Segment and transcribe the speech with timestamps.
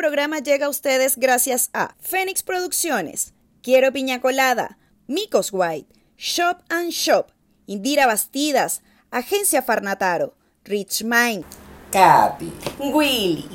[0.00, 6.88] programa llega a ustedes gracias a Fénix Producciones, Quiero Piña Colada, Micos White, Shop and
[6.88, 7.26] Shop,
[7.66, 8.80] Indira Bastidas,
[9.10, 10.32] Agencia Farnataro,
[10.64, 11.44] Rich Mind,
[11.92, 13.46] Katy, Willy.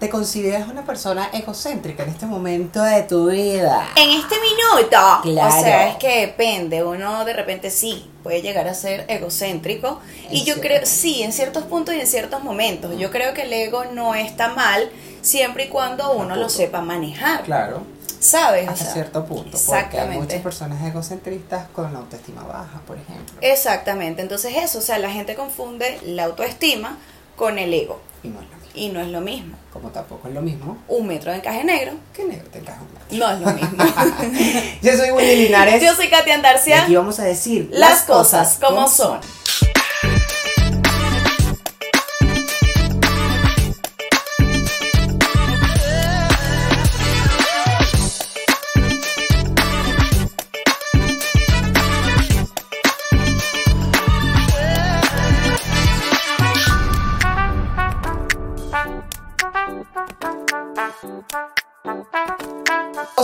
[0.00, 3.90] ¿te consideras una persona egocéntrica en este momento de tu vida?
[3.94, 4.98] En este minuto.
[5.22, 5.54] Claro.
[5.54, 6.82] O sea, es que depende.
[6.82, 10.00] Uno de repente sí puede llegar a ser egocéntrico.
[10.30, 12.96] y yo cierto- creo, sí, en ciertos puntos y en ciertos momentos.
[12.98, 14.90] Yo creo que el ego no está mal
[15.20, 17.42] siempre y cuando uno lo sepa manejar.
[17.44, 17.82] Claro,
[18.20, 18.68] ¿Sabes?
[18.68, 19.50] O hasta sea, cierto punto.
[19.50, 20.18] Porque hay Exactamente.
[20.22, 23.34] muchas personas egocentristas con autoestima baja, por ejemplo.
[23.40, 24.22] Exactamente.
[24.22, 26.98] Entonces eso, o sea, la gente confunde la autoestima
[27.34, 28.00] con el ego.
[28.22, 28.61] Y no es lo.
[28.74, 29.56] Y no es lo mismo.
[29.72, 32.92] Como tampoco es lo mismo Un metro de encaje negro que negro te encaja un
[32.92, 33.18] metro.
[33.18, 33.84] no es lo mismo.
[34.82, 35.82] Yo soy Willy Linares.
[35.82, 36.82] Yo soy Katia y Andarcia.
[36.84, 39.20] aquí vamos a decir Las cosas como son.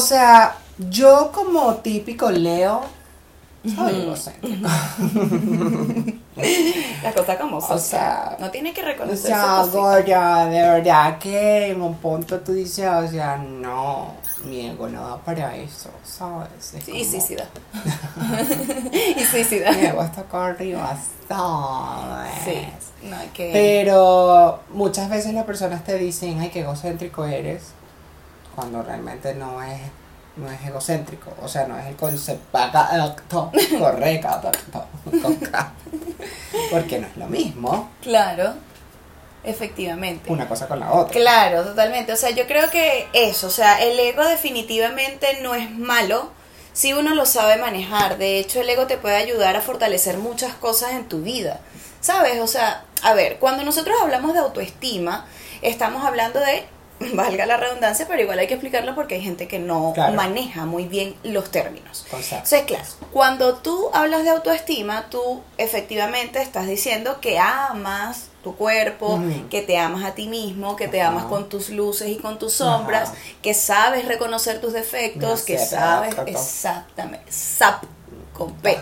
[0.09, 2.83] Sea, yo como típico Leo,
[3.75, 4.69] soy egocéntrico.
[7.03, 7.77] Las cosas como son.
[7.77, 9.78] O sea, no tiene que O reconocer sea, su cosita.
[9.81, 15.09] Goya, de verdad que en un punto tú dices, o sea, no, mi ego no
[15.09, 16.75] da para eso, ¿sabes?
[16.75, 17.48] Es Sí, sí, como, sí da.
[19.17, 19.72] y sí, sí da.
[19.72, 20.97] Mi ego está acá arriba,
[21.28, 22.33] ¿sabes?
[22.45, 22.69] Sí.
[23.03, 23.50] No hay que.
[23.53, 27.75] Pero muchas veces las personas te dicen, ay, qué egocéntrico eres,
[28.59, 29.78] cuando realmente no es,
[30.34, 32.59] no es egocéntrico, o sea, no es el concepto
[33.78, 34.50] correcto,
[36.73, 38.55] porque no es lo mismo Claro.
[39.45, 40.31] Efectivamente.
[40.33, 41.12] una cosa con la otra.
[41.12, 42.12] Claro, totalmente.
[42.12, 46.33] O sea, yo creo que eso, o sea, el ego definitivamente no es malo
[46.72, 48.19] si uno lo sabe manejar.
[48.19, 51.60] De hecho, el ego te puede ayudar a fortalecer muchas cosas en tu vida.
[52.00, 52.41] ¿Sabes?
[52.41, 55.27] O sea, a ver, cuando nosotros hablamos de autoestima,
[55.62, 56.66] estamos hablando de,
[57.14, 60.14] valga la redundancia, pero igual hay que explicarlo porque hay gente que no Claro.
[60.14, 62.06] maneja muy bien los términos.
[62.10, 62.36] Concepto.
[62.36, 69.20] Entonces, claro, cuando tú hablas de autoestima, tú efectivamente estás diciendo que amas tu cuerpo,
[69.50, 72.54] que te amas a ti mismo, que te amas con tus luces y con tus
[72.54, 73.19] sombras, Ajá.
[73.42, 77.84] que sabes reconocer tus defectos, que sabes exactamente, SAP
[78.32, 78.78] con P.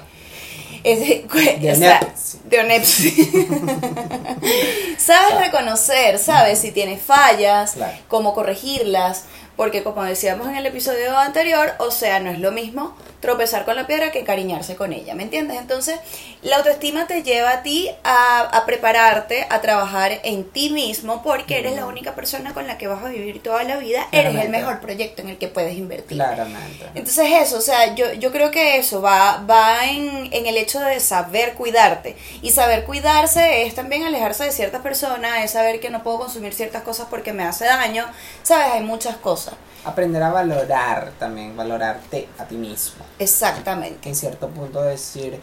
[0.87, 1.27] Es de,
[1.61, 2.39] De o sea, Onepsi.
[2.45, 3.31] de Onepsi.
[4.99, 7.97] sabes reconocer, sabes si tienes fallas, Claro.
[8.09, 9.25] cómo corregirlas,
[9.56, 13.75] porque como decíamos en el episodio anterior, o sea, no es lo mismo tropezar con
[13.77, 15.59] la piedra que encariñarse con ella, ¿me entiendes?
[15.59, 15.99] Entonces,
[16.43, 21.59] la autoestima te lleva a ti a, a prepararte, a trabajar en ti mismo, porque
[21.59, 24.50] eres la única persona con la que vas a vivir toda la vida, eres el
[24.50, 26.19] mejor proyecto en el que puedes invertir.
[26.19, 26.87] Claramente.
[26.95, 30.81] Entonces eso, o sea, yo, yo creo que eso va, va en, en el hecho
[30.81, 32.16] de saber cuidarte.
[32.43, 36.55] Y saber cuidarse es también alejarse de ciertas personas, es saber que no puedo consumir
[36.55, 38.06] ciertas cosas porque me hace daño.
[38.43, 39.46] Sabes, hay muchas cosas.
[39.84, 43.05] Aprender a valorar también, valorarte a ti mismo.
[43.19, 43.99] Exactamente.
[44.01, 45.41] Que en cierto punto decir,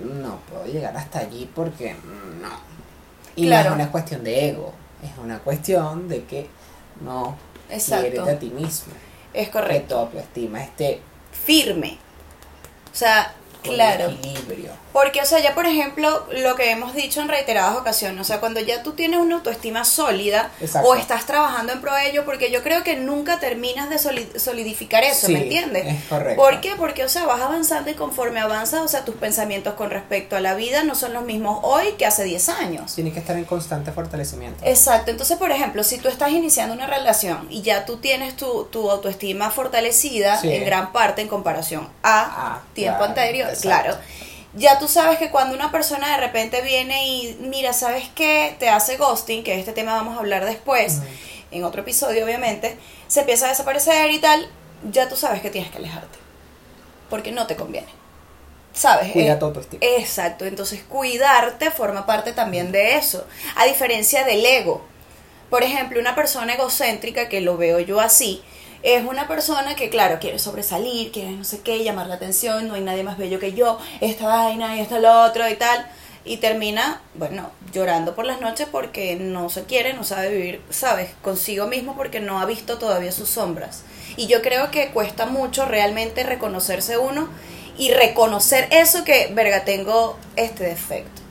[0.00, 1.94] no puedo llegar hasta allí porque
[2.40, 2.48] no.
[3.36, 3.70] Y Claro.
[3.70, 4.72] no es una cuestión de ego,
[5.02, 6.48] es una cuestión de que
[7.00, 7.36] no
[7.68, 8.92] quieres a ti mismo.
[9.32, 9.94] Es Que correcto.
[9.94, 11.00] tu autoestima esté
[11.32, 11.98] Firme.
[12.92, 13.32] O sea,
[13.64, 14.06] con claro.
[14.10, 14.70] equilibrio.
[14.92, 18.40] Porque, o sea, ya por ejemplo, lo que hemos dicho en reiteradas ocasiones, o sea,
[18.40, 20.88] cuando ya tú tienes una autoestima sólida Exacto.
[20.88, 24.28] o estás trabajando en pro de ello, porque yo creo que nunca terminas de soli-
[24.36, 25.86] solidificar eso, Sí, ¿me entiendes?
[25.86, 26.42] es correcto.
[26.42, 26.74] ¿Por qué?
[26.76, 30.40] Porque, o sea, vas avanzando y conforme avanzas, o sea, tus pensamientos con respecto a
[30.40, 32.92] la vida no son los mismos hoy que hace 10 años.
[32.94, 34.64] Tienes que estar en constante fortalecimiento.
[34.64, 38.64] Exacto, entonces por ejemplo, si tú estás iniciando una relación y ya tú tienes tu,
[38.64, 40.52] tu autoestima fortalecida Sí.
[40.52, 42.20] en gran parte en comparación a
[42.56, 43.68] Ah, tiempo claro, anterior, exacto.
[43.68, 43.98] claro,
[44.54, 48.56] ya tú sabes que cuando una persona de repente viene y mira, ¿sabes qué?
[48.58, 50.98] Te hace ghosting, que este tema vamos a hablar después,
[51.50, 52.76] en otro episodio obviamente,
[53.06, 54.48] se empieza a desaparecer y tal,
[54.90, 56.18] ya tú sabes que tienes que alejarte,
[57.08, 57.88] porque no te conviene.
[58.72, 59.10] ¿Sabes?
[59.12, 59.84] Cuida Eh, tu autoestima.
[59.84, 63.26] Exacto, entonces cuidarte forma parte también de eso,
[63.56, 64.84] a diferencia del ego.
[65.50, 68.42] Por ejemplo, una persona egocéntrica, que lo veo yo así,
[68.82, 72.74] es una persona que, claro, quiere sobresalir, quiere no sé qué, llamar la atención, no
[72.74, 75.86] hay nadie más bello que yo, esta vaina y esta lo otro y tal,
[76.24, 81.10] y termina, bueno, llorando por las noches porque no se quiere, no sabe vivir, ¿sabes?
[81.22, 83.82] Consigo mismo porque no ha visto todavía sus sombras.
[84.16, 87.28] Y yo creo que cuesta mucho realmente reconocerse uno
[87.78, 91.22] y reconocer eso que, verga, tengo este defecto.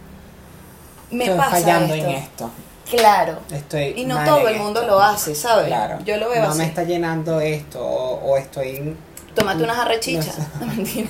[1.11, 2.07] Me Estoy pasa fallando esto.
[2.07, 2.51] en esto.
[2.89, 3.39] Claro.
[3.51, 5.67] Estoy Y no todo el mundo lo hace, ¿sabes?
[5.67, 5.99] Claro.
[6.05, 6.57] Yo lo veo no así.
[6.59, 8.95] me está llenando esto o, o estoy
[9.35, 10.37] Tómate unas arrechichas.
[10.59, 10.65] No.
[10.65, 11.09] Mentira.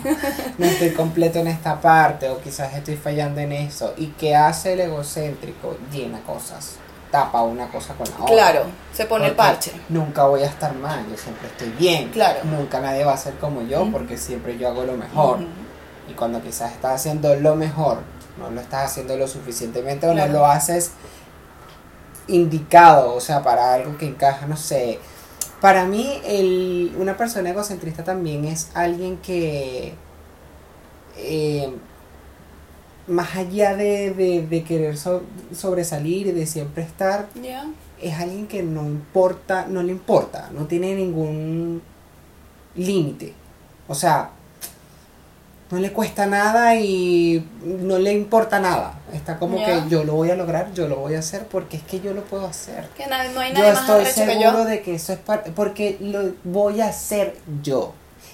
[0.58, 3.94] no estoy completo en esta parte o quizás estoy fallando en eso.
[3.98, 5.78] ¿Y qué hace el egocéntrico?
[5.92, 6.76] Llena cosas.
[7.12, 8.28] Tapa una cosa con la otra.
[8.28, 8.62] Claro,
[8.94, 9.72] se pone el parche.
[9.90, 12.10] Nunca voy a estar mal, yo siempre estoy bien.
[12.10, 12.42] Claro.
[12.44, 15.40] Nunca nadie va a ser como yo porque siempre yo hago lo mejor.
[16.08, 18.00] Y cuando quizás estás haciendo lo mejor,
[18.38, 20.32] no lo estás haciendo lo suficientemente o Claro.
[20.34, 20.92] no lo haces
[22.30, 25.00] indicado, o sea, para algo que encaja, no sé.
[25.62, 29.94] Para mí, el, una persona egocentrista también es alguien que,
[31.18, 31.70] eh,
[33.08, 35.24] más allá de, de, de querer so-
[35.56, 37.28] sobresalir y de siempre estar,
[38.02, 41.82] es alguien que no importa, no le importa, no tiene ningún
[42.76, 43.34] límite.
[43.88, 44.32] O sea,
[45.72, 49.00] no le cuesta nada y no le importa nada.
[49.14, 51.84] Está como que yo lo voy a lograr, yo lo voy a hacer porque es
[51.84, 52.88] que yo lo puedo hacer.
[52.98, 54.66] Que no hay Yo más estoy que seguro yo.
[54.66, 57.94] de que eso es parte, porque lo voy a hacer yo.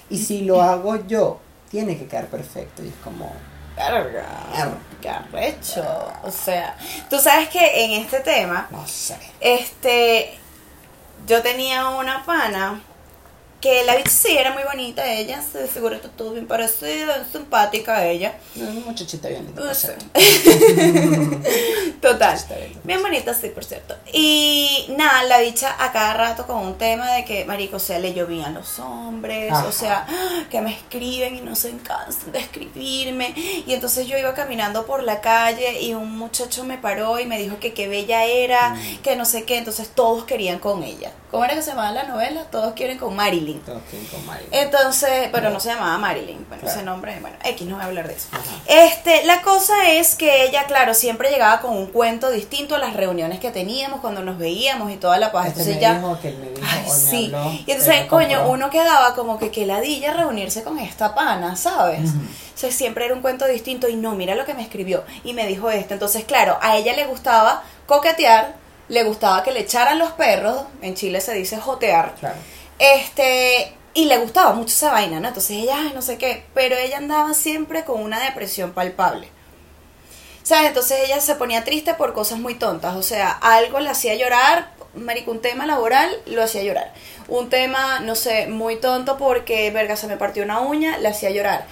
[0.10, 1.40] Y si lo hago yo,
[1.70, 2.84] tiene que quedar perfecto.
[2.84, 3.32] Y es como,
[3.76, 4.26] Verga,
[5.02, 5.84] qué arrecho.
[6.24, 6.78] O sea,
[7.10, 9.18] tú sabes que en este tema, no sé.
[9.42, 10.38] este,
[11.28, 12.82] yo tenía una pana
[13.65, 18.06] que la bicha sí era muy bonita, ella se figura que todo bien parecida, simpática
[18.06, 18.35] ella.
[18.56, 19.63] Una muchachita bien linda.
[19.63, 19.71] No.
[22.01, 22.35] Total.
[22.35, 22.79] Está bien.
[22.83, 23.95] Bien bonita, sí, por cierto.
[24.13, 27.97] Y nada, la bicha a cada rato con un tema de que, marico, o sea,
[27.97, 29.65] le llovían los hombres, Ajá.
[29.65, 30.06] o sea,
[30.51, 33.33] que me escriben y no se cansan de escribirme.
[33.65, 37.39] Y entonces yo iba caminando por la calle y un muchacho me paró y me
[37.39, 38.97] dijo que qué bella era, Mm.
[39.01, 41.12] que no sé qué, entonces todos querían con ella.
[41.31, 42.44] ¿Cómo era que se llamaba la novela?
[42.51, 43.55] Todos quieren con Marilyn.
[44.25, 44.50] Marilyn.
[44.54, 46.75] Entonces, pero no se llamaba Marilyn, bueno, Claro.
[46.78, 48.28] ese nombre, bueno, X, no voy a hablar de eso.
[48.31, 48.44] Ajá.
[48.68, 52.94] Este, la cosa es que ella, claro, siempre llegaba con un cuento distinto a las
[52.96, 55.28] reuniones que teníamos cuando nos veíamos y toda la.
[55.28, 57.25] Este Entonces ya, dijo, que él me dijo, ay, hoy me sí.
[57.34, 62.10] habló, Y entonces, coño, uno quedaba como que que ladilla reunirse con esta pana, ¿sabes?
[62.10, 62.18] Ujú.
[62.19, 65.34] O sea, siempre era un cuento distinto y no, mira lo que me escribió y
[65.34, 65.94] me dijo esto.
[65.94, 68.56] Entonces, claro, a ella le gustaba coquetear,
[68.88, 72.16] le gustaba que le echaran los perros, en Chile se dice jotear.
[72.19, 72.36] Claro.
[72.80, 75.27] Este, y le gustaba mucho esa vaina, ¿no?
[75.30, 79.30] Entonces ella, ay, no sé qué, pero ella andaba siempre con una depresión palpable.
[80.44, 80.68] ¿Sabes?
[80.68, 84.74] Entonces ella se ponía triste por cosas muy tontas, o sea, algo la hacía llorar,
[84.95, 86.94] marico, un tema laboral lo hacía llorar.
[87.27, 91.31] Un tema, no sé, muy tonto porque, verga, se me partió una uña, la hacía
[91.31, 91.66] llorar.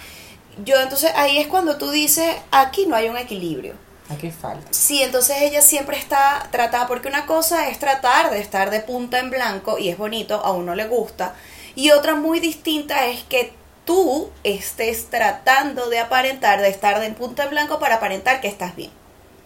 [0.63, 3.75] Yo, entonces ahí es cuando tú dices, aquí no hay un equilibrio.
[4.09, 4.67] Aquí falta.
[4.71, 9.19] Sí, entonces ella siempre está tratada, porque una cosa es tratar de estar de punta
[9.19, 11.35] en blanco y es bonito, a uno le gusta,
[11.75, 13.53] y otra muy distinta es que
[13.85, 18.75] tú estés tratando de aparentar, de estar de punta en blanco para aparentar que estás
[18.75, 18.91] bien.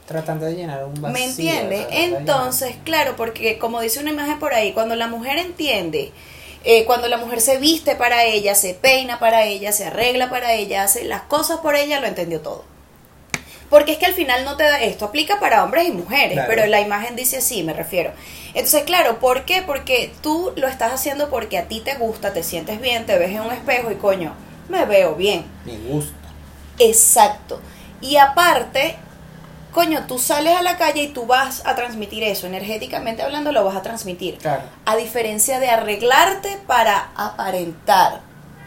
[0.05, 1.13] Tratando de llenar un vacío.
[1.13, 1.87] ¿Me entiendes?
[1.91, 6.13] Entonces, claro, porque como dice una imagen por ahí, cuando la mujer entiende,
[6.63, 10.53] eh, cuando la mujer se viste para ella, se peina para ella, se arregla para
[10.53, 12.76] ella, hace las cosas por ella, lo entendió todo.
[13.69, 16.47] Porque es que al final no te da, esto aplica para hombres y mujeres, Claro.
[16.49, 18.11] pero la imagen dice así, me refiero.
[18.53, 19.61] Entonces, claro, ¿por qué?
[19.61, 23.31] Porque tú lo estás haciendo porque a ti te gusta, te sientes bien, te ves
[23.31, 24.33] en un espejo y coño,
[24.69, 25.45] me veo bien.
[25.65, 26.13] Me gusta.
[26.79, 27.59] Exacto.
[28.01, 28.95] Y aparte,
[29.73, 33.63] coño, tú sales a la calle y tú vas a transmitir eso, energéticamente hablando lo
[33.65, 34.37] vas a transmitir.
[34.37, 34.63] Claro.
[34.85, 38.21] A diferencia de arreglarte para aparentar,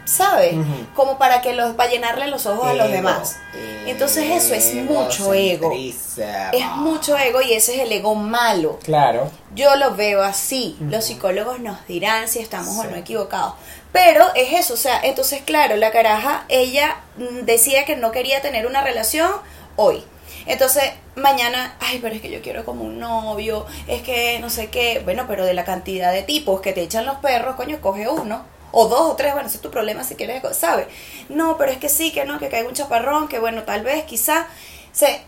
[0.05, 0.55] ¿sabes?
[0.95, 3.37] Como para que los, para llenarle los ojos a los demás.
[3.85, 5.71] Entonces eso es mucho ego.
[5.73, 8.79] Es mucho ego y ese es el ego malo.
[8.83, 9.31] Claro.
[9.55, 10.77] Yo lo veo así.
[10.79, 13.53] Los psicólogos nos dirán si estamos o no equivocados.
[13.91, 18.41] Pero es eso, o sea, entonces claro, la caraja, ella mm, decía que no quería
[18.41, 19.29] tener una relación
[19.75, 20.03] hoy.
[20.45, 20.83] Entonces,
[21.15, 25.01] mañana, ay, pero es que yo quiero como un novio, es que no sé qué,
[25.03, 28.43] bueno, pero de la cantidad de tipos que te echan los perros, coño, coge uno,
[28.71, 30.87] o dos o tres, bueno, ese es tu problema si quieres, ¿sabes?
[31.29, 34.03] No, pero es que sí, que no, que caiga un chaparrón, que bueno, tal vez,
[34.05, 34.47] quizá,
[34.91, 35.21] se,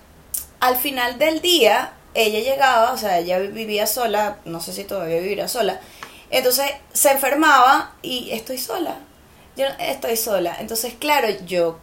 [0.59, 5.19] al final del día, ella llegaba, o sea, ella vivía sola, no sé si todavía
[5.19, 5.79] vivirá sola,
[6.29, 8.97] entonces se enfermaba y estoy sola,
[9.55, 11.79] yo estoy sola, entonces claro, yo,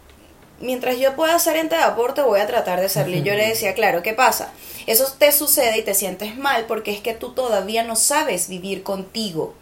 [0.61, 3.49] mientras yo pueda hacer ente de aporte, voy a tratar de hacerlo, y yo le
[3.49, 4.53] decía, claro, ¿qué pasa?
[4.87, 8.83] Eso te sucede y te sientes mal porque es que tú todavía no sabes vivir
[8.83, 9.55] contigo.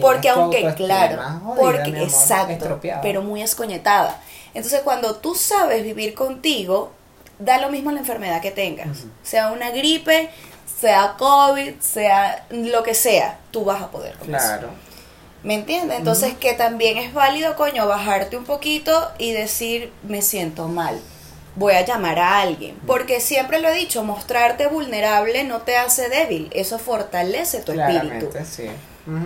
[0.00, 4.20] Porque aunque, claro, jodida, porque, amor, exacto, pero muy escoñetada.
[4.54, 6.92] Entonces, cuando tú sabes vivir contigo,
[7.38, 9.04] da lo mismo la enfermedad que tengas.
[9.22, 10.30] Sea una gripe,
[10.80, 14.46] sea COVID, sea lo que sea, tú vas a poder con eso.
[14.46, 14.68] Claro.
[15.42, 15.98] ¿Me entiendes?
[15.98, 21.00] Entonces, que también es válido, coño, bajarte un poquito y decir, me siento mal.
[21.58, 22.78] voy a llamar a alguien.
[22.86, 28.30] Porque siempre lo he dicho, mostrarte vulnerable no te hace débil, eso fortalece tu espíritu.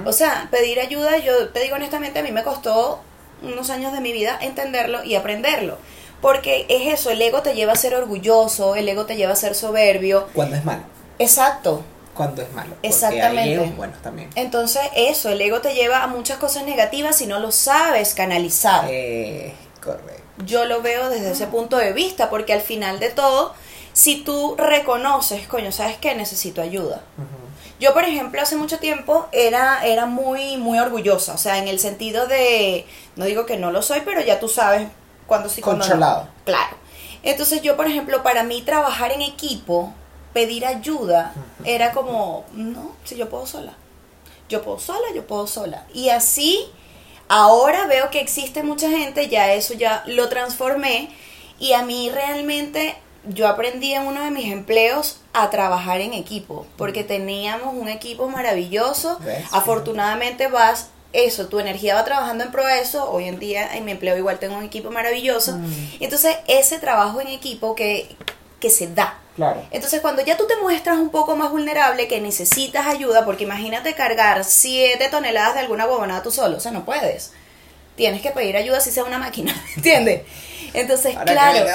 [0.05, 3.01] O sea, pedir ayuda, yo te digo honestamente, a mí me costó
[3.43, 5.79] unos años de mi vida entenderlo y aprenderlo.
[6.21, 9.37] Porque es eso, el ego te lleva a ser orgulloso, el ego te lleva a
[9.37, 10.29] ser soberbio.
[10.35, 10.83] Cuando es malo.
[11.19, 11.83] Exacto.
[12.15, 12.77] Cuando es malo.
[12.83, 13.59] Exactamente.
[13.59, 14.31] hay buenos también.
[14.37, 18.85] Entonces, eso, el ego te lleva a muchas cosas negativas si no lo sabes canalizar.
[18.89, 20.23] Eh, correcto.
[20.47, 23.55] Yo lo veo desde ese punto de vista, porque al final de todo,
[23.93, 26.15] si tú reconoces, coño, ¿sabes qué?
[26.15, 27.03] Necesito ayuda.
[27.79, 31.79] Yo, por ejemplo, hace mucho tiempo era, era muy, muy orgullosa, o sea, en el
[31.79, 34.89] sentido de, no digo que no lo soy, pero ya tú sabes
[35.27, 35.91] cuándo sí, cuándo no.
[35.91, 36.29] Controlado.
[36.45, 36.77] Claro.
[37.25, 39.93] Entonces yo, por ejemplo, para mí trabajar en equipo,
[40.33, 41.35] pedir ayuda,
[41.65, 43.75] era como, no, si yo puedo sola.
[44.49, 45.87] Yo puedo sola, yo puedo sola.
[45.93, 46.71] Y así,
[47.29, 51.11] ahora veo que existe mucha gente, ya eso ya lo transformé.
[51.59, 56.67] Y a mí realmente, yo aprendí en uno de mis empleos a trabajar en equipo,
[56.77, 59.19] porque teníamos un equipo maravilloso.
[59.21, 59.45] ¿Ves?
[59.53, 63.11] Afortunadamente vas, eso, tu energía va trabajando en pro de eso.
[63.11, 65.53] Hoy en día en mi empleo igual tengo un equipo maravilloso.
[65.53, 65.73] Mm.
[66.01, 68.17] Entonces, ese trabajo en equipo que,
[68.61, 69.19] que se da.
[69.37, 69.63] Claro.
[69.71, 73.95] Entonces, cuando ya tú te muestras un poco más vulnerable, que necesitas ayuda, porque imagínate
[73.95, 77.33] cargar 7 toneladas de alguna huevonada tú solo, o sea, no puedes.
[77.97, 80.23] Tienes que pedir ayuda si sea una máquina, ¿entiendes?
[80.75, 81.67] Entonces, claro.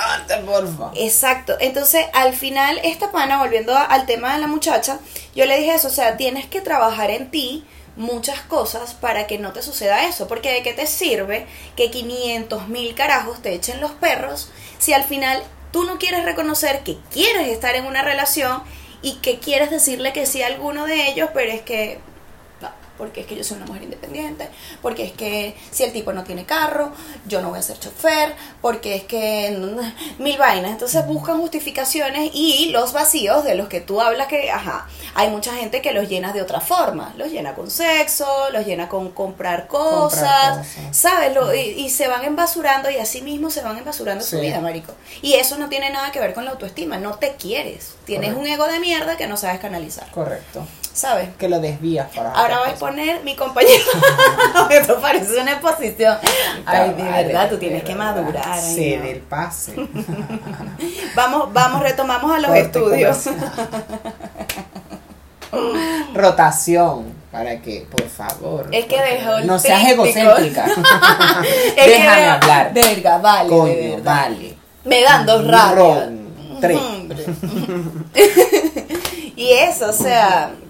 [0.45, 0.91] porfa.
[0.95, 1.55] Exacto.
[1.59, 4.99] Entonces, al final, esta pana, volviendo a- al tema de la muchacha,
[5.35, 7.63] yo le dije eso, o sea, tienes que trabajar en ti
[7.95, 11.45] muchas cosas para que no te suceda eso, porque de qué te sirve
[11.75, 16.81] que 500 mil carajos te echen los perros si al final tú no quieres reconocer
[16.83, 18.63] que quieres estar en una relación
[19.01, 21.99] y que quieres decirle que sí a alguno de ellos, pero es que
[22.97, 24.49] porque es que yo soy una mujer independiente,
[24.81, 26.91] porque es que si el tipo no tiene carro,
[27.27, 30.71] yo no voy a ser chofer, porque es que mm, mil vainas.
[30.71, 35.53] Entonces buscan justificaciones y los vacíos de los que tú hablas que, ajá, hay mucha
[35.53, 39.67] gente que los llena de otra forma, los llena con sexo, los llena con comprar
[39.67, 40.67] cosas, cosas.
[40.97, 41.33] ¿sabes?
[41.33, 44.93] Lo- y, y se van embasurando y así mismo se van embasurando su vida, marico.
[45.21, 48.39] Y eso no tiene nada que ver con la autoestima, no te quieres, tienes Correcto.
[48.41, 50.65] un ego de mierda que no sabes canalizar, Correcto.
[50.97, 51.29] ¿Sabes?
[51.37, 53.83] Que lo desvías para Ahora voy a poner mi compañero.
[54.71, 56.17] Esto parece una exposición.
[56.65, 58.59] Ay, de verdad, tú de tienes que madurar.
[58.59, 59.05] Sí, no.
[59.05, 59.75] del pase.
[61.15, 63.29] Vamos, vamos, retomamos a los Corte estudios.
[66.13, 67.15] Rotación.
[67.31, 68.67] Para que, por favor.
[68.71, 70.65] Es que dejó el No seas egocéntrica.
[71.75, 72.73] Déjame vea- hablar.
[72.73, 74.03] Verga, vale, de Coño, verdad.
[74.03, 74.53] vale.
[74.85, 75.75] Me dan dos rabias.
[75.75, 76.79] Ron, tres.
[79.35, 80.66] Y eso, o sea, De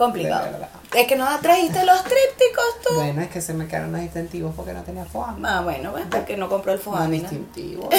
[0.00, 0.48] complicado.
[0.96, 2.94] Es que no trajiste los trípticos tú.
[2.96, 5.44] Bueno, es que se me quedaron los distintivos porque no tenía foam.
[5.44, 7.28] Ah, bueno, pues porque no compró el No foamina.
[7.28, 7.88] distintivo.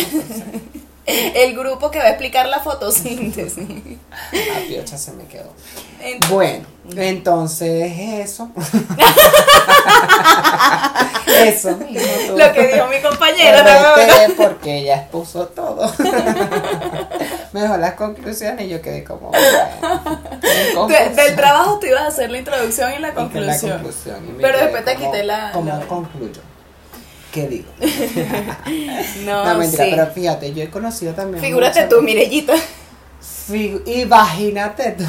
[1.04, 3.68] El grupo que va a explicar la fotosíntesis.
[4.32, 5.52] La piocha se me quedó.
[6.00, 6.66] Entonces, Bueno,
[6.96, 8.50] entonces eso.
[11.44, 12.38] eso mismo.
[12.38, 13.96] Lo que dijo mi compañera, ¿no?
[13.96, 15.92] reté porque ella expuso todo.
[17.54, 19.30] me dejó las conclusiones y yo quedé como.
[19.32, 23.42] bueno, en De- del trabajo tú ibas a hacer la introducción y la Y que
[23.42, 24.26] la conclusión.
[24.28, 26.42] y Pero después te quité la- ¿Cómo la- concluyo?
[27.32, 27.70] ¿Qué digo?
[29.26, 29.92] No, No, mentira, sí.
[29.92, 31.42] pero fíjate, yo he conocido también.
[31.44, 32.54] Figúrate tú, Mirellita.
[33.22, 35.06] Fi- Imagínate tú.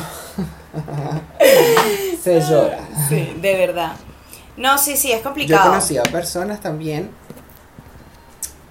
[2.22, 2.78] Se llora.
[3.08, 3.92] Sí, de verdad.
[4.56, 5.70] No, sí, sí, es Yo he complicado.
[5.70, 7.10] conocido a personas también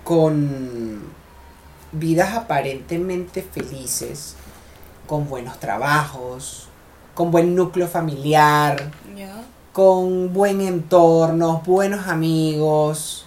[0.03, 1.10] con
[1.91, 4.35] vidas aparentemente felices,
[5.07, 6.67] con buenos trabajos,
[7.13, 8.91] con buen núcleo familiar,
[9.73, 13.25] con buen entorno, buenos amigos,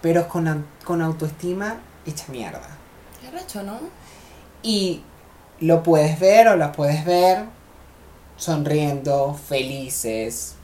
[0.00, 2.68] pero con, con autoestima hecha mierda.
[3.20, 3.78] Qué recho, ¿no?
[4.62, 5.02] Y
[5.60, 7.44] lo puedes ver o las puedes ver
[8.36, 10.54] sonriendo, felices,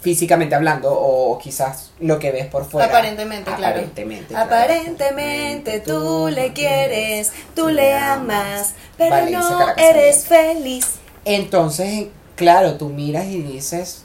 [0.00, 2.88] físicamente hablando, o quizás lo que ves por fuera.
[2.88, 3.76] Aparentemente, claro.
[3.78, 4.46] Aparentemente, claro.
[4.46, 10.96] Aparentemente tú le quieres, tú le amas, pero no eres feliz.
[11.24, 14.04] Entonces, claro, tú miras y dices,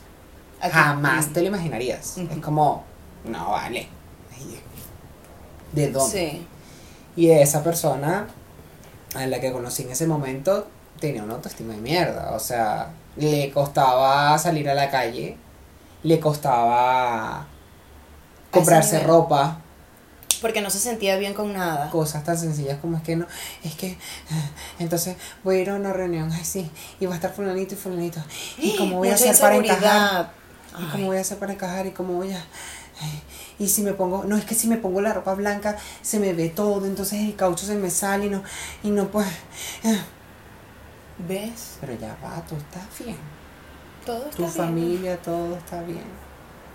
[0.59, 0.71] Aquí.
[0.71, 2.17] jamás te lo imaginarías.
[2.17, 2.33] Ujú.
[2.33, 2.83] Es como,
[3.25, 3.87] no vale.
[5.71, 6.31] ¿De dónde?
[6.31, 6.47] Sí.
[7.15, 8.27] Y esa persona
[9.15, 10.67] a la que conocí en ese momento
[10.99, 12.31] tenía una autoestima de mierda.
[12.33, 15.37] O sea, le costaba salir a la calle,
[16.03, 17.45] le costaba
[18.51, 19.59] comprarse ropa,
[20.41, 21.89] Porque no se sentía bien con nada.
[21.91, 23.27] cosas tan sencillas como es que no,
[23.63, 23.97] es que
[24.79, 28.19] entonces voy a ir a una reunión así y va a estar fulanito y fulanito.
[28.57, 30.31] ¿Y cómo voy a hacer para encajar?
[30.79, 31.85] ¿Y cómo voy a hacer para encajar?
[31.85, 32.43] ¿Y cómo voy a...?
[33.59, 36.33] Y si me pongo, no es que si me pongo la ropa blanca se me
[36.33, 38.43] ve todo, entonces el caucho se me sale y no,
[38.83, 39.27] y no pues.
[39.85, 40.03] ah.
[41.19, 41.77] ¿Ves?
[41.81, 43.17] Pero ya va, tú estás bien.
[44.05, 44.51] Todo está Tu bien.
[44.53, 46.03] familia, todo está bien.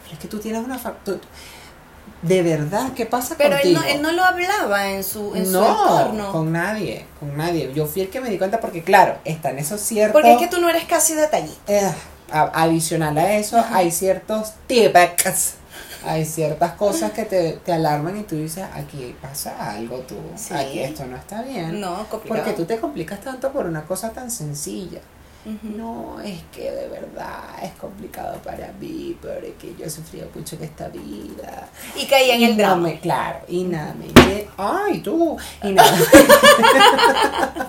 [0.03, 1.19] Pero es que tú tienes una fa- tú-
[2.23, 3.81] De verdad, ¿qué pasa Pero él contigo?
[3.81, 6.33] no, él no lo hablaba en su, en su no, entorno.
[6.33, 7.73] con nadie, con nadie.
[7.75, 10.13] Yo fui el que me di cuenta porque, claro, están esos ciertos.
[10.13, 11.61] Porque es que tú no eres casi detallista.
[11.73, 11.93] Eh,
[12.31, 15.55] adicional a eso, hay ciertos tips,
[16.05, 20.55] hay ciertas cosas que te, te alarman y tú dices, aquí pasa algo tú, Sí.
[20.55, 21.81] aquí esto no está bien.
[21.81, 22.45] No, complicado.
[22.45, 25.01] porque tú te complicas tanto por una cosa tan sencilla.
[25.77, 30.65] No, es que de verdad es complicado para mí, porque yo he sufrido mucho en
[30.65, 31.69] esta vida.
[31.95, 32.89] Y caía en Y el drama.
[32.89, 35.37] me- claro, y nada me lle- Ay, tú.
[35.63, 35.97] Y nada.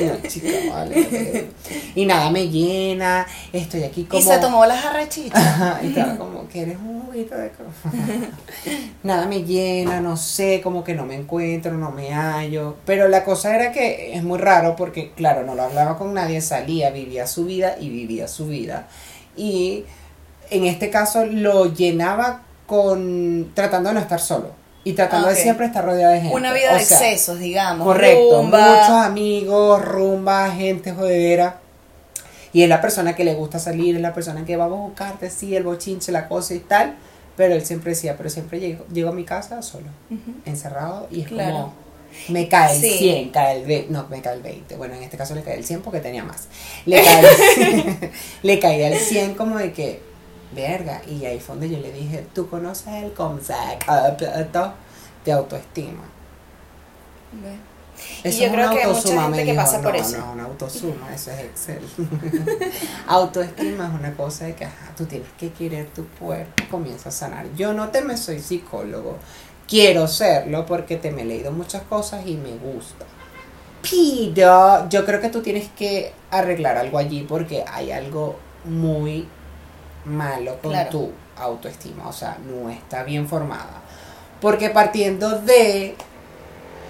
[0.00, 1.46] no, chica, vale.
[1.94, 3.26] Y nada me llena.
[3.52, 4.20] Estoy aquí como.
[4.20, 5.40] Y se tomó las arrechitas.
[5.40, 7.52] Ajá, y estaba como que eres un juguito de
[9.02, 12.76] Nada me llena, no sé, como que no me encuentro, no me hallo.
[12.84, 16.40] Pero la cosa era que es muy raro porque, claro, no lo hablaba con nadie,
[16.40, 18.88] salía, vivía su vida y vivía su vida.
[19.36, 19.84] Y
[20.50, 24.50] en este caso lo llenaba con tratando de no estar solo
[24.84, 26.34] y tratando de siempre estar rodeado de gente.
[26.36, 27.86] Una vida O de sea, excesos, digamos.
[27.86, 28.58] Correcto, rumba.
[28.68, 31.58] muchos amigos, rumba, gente jodedera.
[32.52, 35.30] Y es la persona que le gusta salir, es la persona que vamos a buscarte,
[35.30, 36.96] sí, el bochinche, la cosa y tal.
[37.36, 39.86] Pero él siempre decía, pero siempre llego, llego a mi casa solo,
[40.44, 41.52] encerrado, y es Claro.
[41.52, 41.72] como,
[42.28, 42.98] me cae el Sí.
[42.98, 44.76] 100, cae el 20, no, me cae el 20.
[44.76, 46.48] Bueno, en este caso le cae el 100 porque tenía más.
[46.86, 48.10] Le cae el,
[48.42, 50.02] le caía el 100 como de que,
[50.54, 54.74] verga, y ahí fue donde yo le dije, tú conoces el concepto
[55.24, 56.04] de autoestima.
[57.32, 57.56] Ve.
[58.24, 59.56] Eso Y yo es creo que mucha gente que dijo.
[59.56, 60.18] pasa por no, eso.
[60.18, 61.80] No, es una autosuma, eso es Excel.
[63.06, 67.12] Autoestima es una cosa de que ajá, tú tienes que querer tu cuerpo, comienza a
[67.12, 67.46] sanar.
[67.54, 69.18] Yo no te me soy psicólogo,
[69.72, 73.06] quiero serlo porque te me he leído muchas cosas y me gusta.
[74.34, 79.26] Pero yo creo que tú tienes que arreglar algo allí porque hay algo muy
[80.04, 80.90] malo con Claro.
[80.90, 83.80] tu autoestima, o sea, no está bien formada.
[84.42, 85.96] Porque partiendo de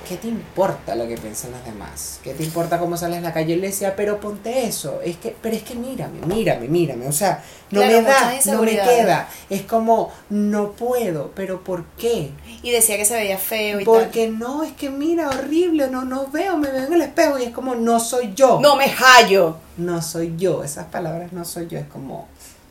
[0.08, 2.20] ¿qué te importa lo que piensan los demás?
[2.22, 3.54] ¿Qué te importa cómo sales a la calle?
[3.54, 7.12] Yo le decía, pero ponte eso, es que, pero es que mírame, mírame, mírame, o
[7.12, 12.30] sea, no Claro, me da, no me queda, es como, no puedo, pero ¿por qué?
[12.62, 13.94] Y decía que se veía feo y tal.
[13.94, 17.44] Porque no, es que mira, horrible, no, no veo, me veo en el espejo y
[17.44, 19.56] es como, no soy yo, No me hallo.
[19.76, 22.28] no soy yo, esas palabras no soy yo, es como,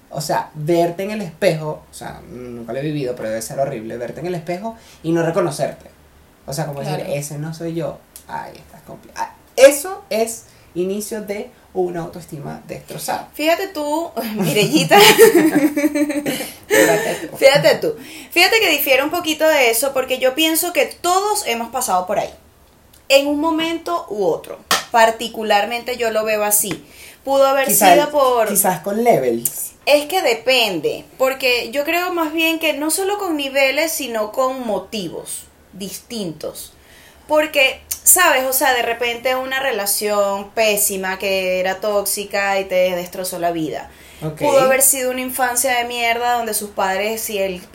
[0.10, 3.60] o sea, verte en el espejo, o sea, nunca lo he vivido, pero debe ser
[3.60, 6.01] horrible, verte en el espejo y no reconocerte.
[6.46, 6.98] O sea, como Claro.
[7.04, 9.30] decir, ese no soy yo, ahí estás complicado.
[9.56, 13.30] Eso es inicio de una autoestima destrozada.
[13.34, 14.98] Fíjate tú, Mirellita,
[16.68, 17.38] Fíjate tú.
[17.38, 17.96] fíjate tú.
[18.32, 22.20] Fíjate que difiere un poquito de eso porque yo pienso que todos hemos pasado por
[22.20, 22.34] ahí.
[23.10, 24.60] En un momento u otro.
[24.92, 26.86] Particularmente yo lo veo así.
[27.24, 28.48] Pudo haber Quizás- sido por...
[28.48, 29.72] Quizás con levels.
[29.86, 34.66] Es que depende, porque yo creo más bien que no solo con niveles, sino con
[34.68, 36.74] motivos distintos.
[37.28, 38.44] Porque, ¿sabes?
[38.46, 43.90] O sea, de repente una relación pésima que era tóxica y te destrozó la vida.
[44.38, 47.66] Pudo haber sido una infancia de mierda donde sus padres, si el,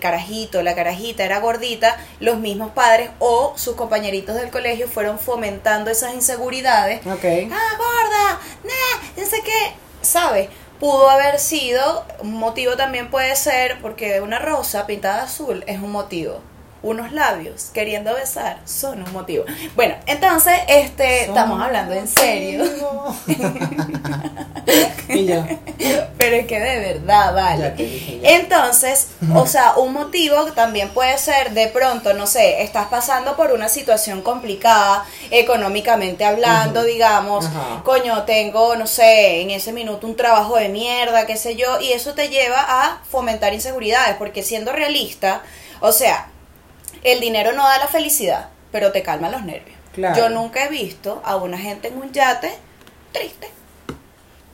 [0.00, 5.90] carajito, la carajita era gordita, los mismos padres o sus compañeritos del colegio fueron fomentando
[5.90, 7.24] esas inseguridades Ok.
[7.50, 10.50] ah, gorda, nah, no sé qué, ¿sabes?
[10.78, 15.90] Pudo haber sido, un motivo también puede ser, porque una rosa pintada azul es un
[15.90, 16.42] motivo.
[16.84, 19.46] Unos labios queriendo besar son un motivo.
[19.74, 22.62] Bueno, entonces, este, estamos hablando en serio.
[25.08, 25.42] y yo,
[26.18, 27.70] Pero es que de verdad, ya vale.
[27.70, 28.30] te dije ya.
[28.32, 33.52] Entonces, o sea, un motivo también puede ser de pronto, no sé, estás pasando por
[33.52, 37.46] una situación complicada, económicamente hablando, digamos,
[37.84, 41.92] coño, tengo, no sé, en ese minuto un trabajo de mierda, qué sé yo, y
[41.92, 45.40] eso te lleva a fomentar inseguridades, porque siendo realista,
[45.80, 46.28] o sea,
[47.04, 49.78] el dinero no da la felicidad, pero te calma los nervios.
[49.92, 50.16] Claro.
[50.16, 52.50] Yo nunca he visto a una gente en un yate
[53.12, 53.48] triste.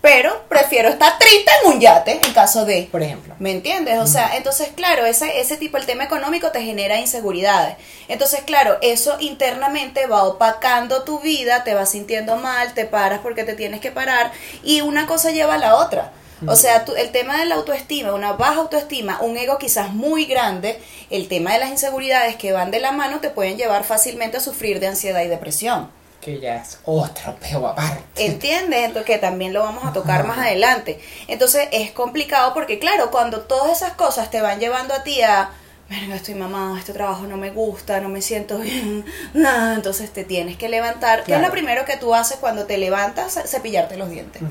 [0.03, 2.89] Pero prefiero estar triste en un yate en caso de...
[2.91, 3.35] Por ejemplo.
[3.39, 3.99] ¿Me entiendes?
[3.99, 7.77] O sea, entonces, claro, ese, ese tipo, el tema económico te genera inseguridades.
[8.09, 13.45] Entonces, claro, eso internamente va opacando tu vida, te vas sintiendo mal, te paras porque
[13.45, 14.33] te tienes que parar
[14.63, 16.13] y una cosa lleva a la otra.
[16.47, 20.25] O sea, tú- el tema de la autoestima, una baja autoestima, un ego quizás muy
[20.25, 24.37] grande, el tema de las inseguridades que van de la mano te pueden llevar fácilmente
[24.39, 25.91] a sufrir de ansiedad y depresión.
[26.21, 28.03] Que ya es otro peo aparte.
[28.17, 28.81] ¿Entiendes?
[28.85, 31.01] Entonces, que también lo vamos a tocar más adelante.
[31.29, 35.51] Entonces, es complicado porque, claro, cuando todas esas cosas te van llevando a ti a,
[35.89, 40.25] venga, estoy mamado, este trabajo no me gusta, no me siento bien, nada, entonces te
[40.25, 41.25] tienes que levantar.
[41.25, 41.47] ¿Qué es Claro.
[41.47, 43.39] lo primero que tú haces cuando te levantas?
[43.47, 44.43] Cepillarte los dientes.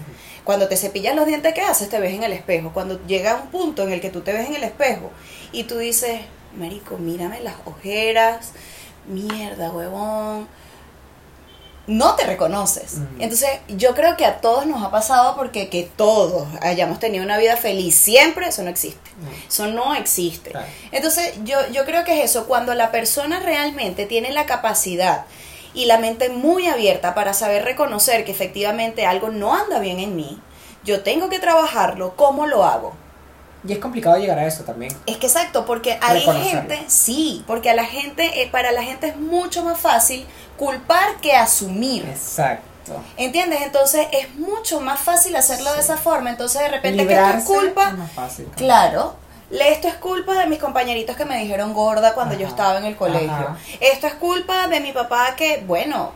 [0.50, 1.90] Cuando te cepillas los dientes, ¿qué haces?
[1.90, 2.72] Te ves en el espejo.
[2.74, 5.12] Cuando llega un punto en el que tú te ves en el espejo
[5.52, 6.22] y tú dices,
[6.58, 8.54] Marico, mírame las ojeras,
[9.08, 10.48] mierda, huevón.
[11.86, 12.98] No te reconoces.
[13.20, 17.38] Entonces, yo creo que a todos nos ha pasado porque que todos hayamos tenido una
[17.38, 19.12] vida feliz siempre, eso no existe.
[19.48, 20.50] Eso no existe.
[20.50, 20.66] Claro.
[20.92, 25.26] Entonces, yo, yo creo que es eso, cuando la persona realmente tiene la capacidad
[25.74, 30.16] y la mente muy abierta para saber reconocer que efectivamente algo no anda bien en
[30.16, 30.42] mí,
[30.84, 32.94] yo tengo que trabajarlo, ¿cómo lo hago?
[33.68, 34.96] Y es complicado llegar a eso también.
[35.06, 39.08] Es que exacto, porque hay gente, sí, porque a la gente, eh, para la gente
[39.08, 40.26] es mucho más fácil
[40.58, 42.06] culpar que asumir.
[42.06, 42.64] Exacto.
[43.18, 43.62] ¿Entiendes?
[43.62, 46.30] Entonces es mucho más fácil hacerlo de esa forma.
[46.30, 48.46] Entonces de repente que Librarse es culpa, es más fácil.
[48.56, 49.16] Claro.
[49.52, 52.96] Esto es culpa de mis compañeritos que me dijeron gorda cuando yo estaba en el
[52.96, 53.32] colegio.
[53.32, 53.58] ajá.
[53.80, 56.12] Esto es culpa de mi papá que, bueno,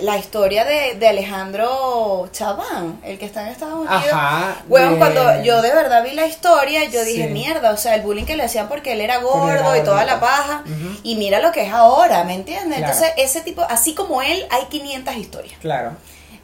[0.00, 4.04] la historia de, de Alejandro Chaván, el que está en Estados Unidos.
[4.12, 4.56] Ajá.
[4.68, 8.02] Bueno, de- cuando yo de verdad vi la historia, yo dije, mierda, o sea, el
[8.02, 10.62] bullying que le hacían porque él era gordo era y toda la paja.
[11.02, 12.78] Y mira lo que es ahora, ¿me entiendes?
[12.78, 12.92] Claro.
[12.94, 15.58] Entonces, ese tipo, así como él, hay 500 historias.
[15.60, 15.92] Claro.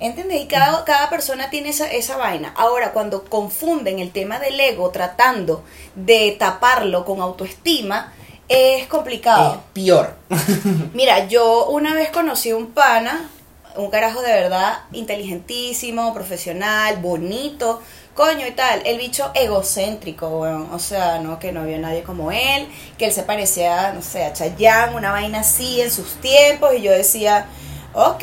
[0.04, 0.42] ¿Entiendes?
[0.42, 2.52] Y cada, cada persona tiene esa, esa vaina.
[2.56, 5.64] Ahora, cuando confunden el tema del ego tratando
[5.94, 8.12] de taparlo con autoestima,
[8.48, 9.62] es Es complicado.
[9.72, 10.14] peor.
[10.92, 13.30] Mira, yo una vez conocí un pana,
[13.76, 17.80] un carajo de verdad inteligentísimo, profesional, bonito,
[18.14, 18.82] coño y tal.
[18.84, 20.68] El bicho egocéntrico, weón.
[20.74, 24.22] O sea, no, que no había nadie como él, que él se parecía, no sé,
[24.24, 26.74] a Chayanne, una vaina así en sus tiempos.
[26.76, 27.46] Y yo decía,
[27.94, 28.22] ok.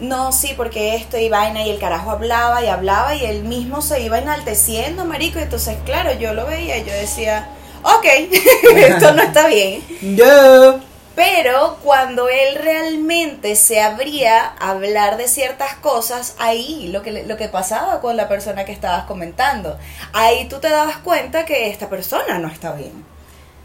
[0.00, 3.82] No, sí, porque esto y vaina, y el carajo hablaba y hablaba, y él mismo
[3.82, 5.38] se iba enalteciendo, marico.
[5.38, 7.48] Y entonces, claro, yo lo veía y yo decía,
[7.82, 8.04] ok,
[8.76, 9.82] esto no está bien.
[10.00, 10.90] No.
[11.14, 17.36] Pero cuando él realmente se abría a hablar de ciertas cosas, ahí lo que, lo
[17.36, 19.76] que pasaba con la persona que estabas comentando,
[20.14, 23.04] ahí tú te dabas cuenta que esta persona no está bien.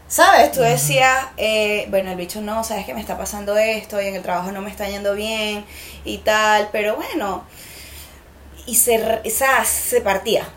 [0.08, 0.52] ¿Sabes?
[0.52, 4.14] Tú decías, eh, bueno, el bicho no, sabes que me está pasando esto y en
[4.14, 5.64] el trabajo no me está yendo bien
[6.04, 7.44] y tal, pero bueno,
[8.66, 10.48] y se, sea, se partía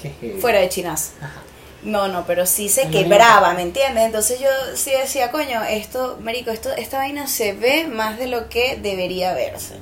[0.00, 1.12] Qué fuera de chinas.
[1.20, 1.42] Ajá.
[1.82, 3.54] No, no, pero sí se quebraba.
[3.54, 4.04] ¿me entiendes?
[4.04, 8.48] Entonces yo sí decía, coño, esto, Marico, esto, esta vaina se ve más de lo
[8.48, 9.74] que debería verse.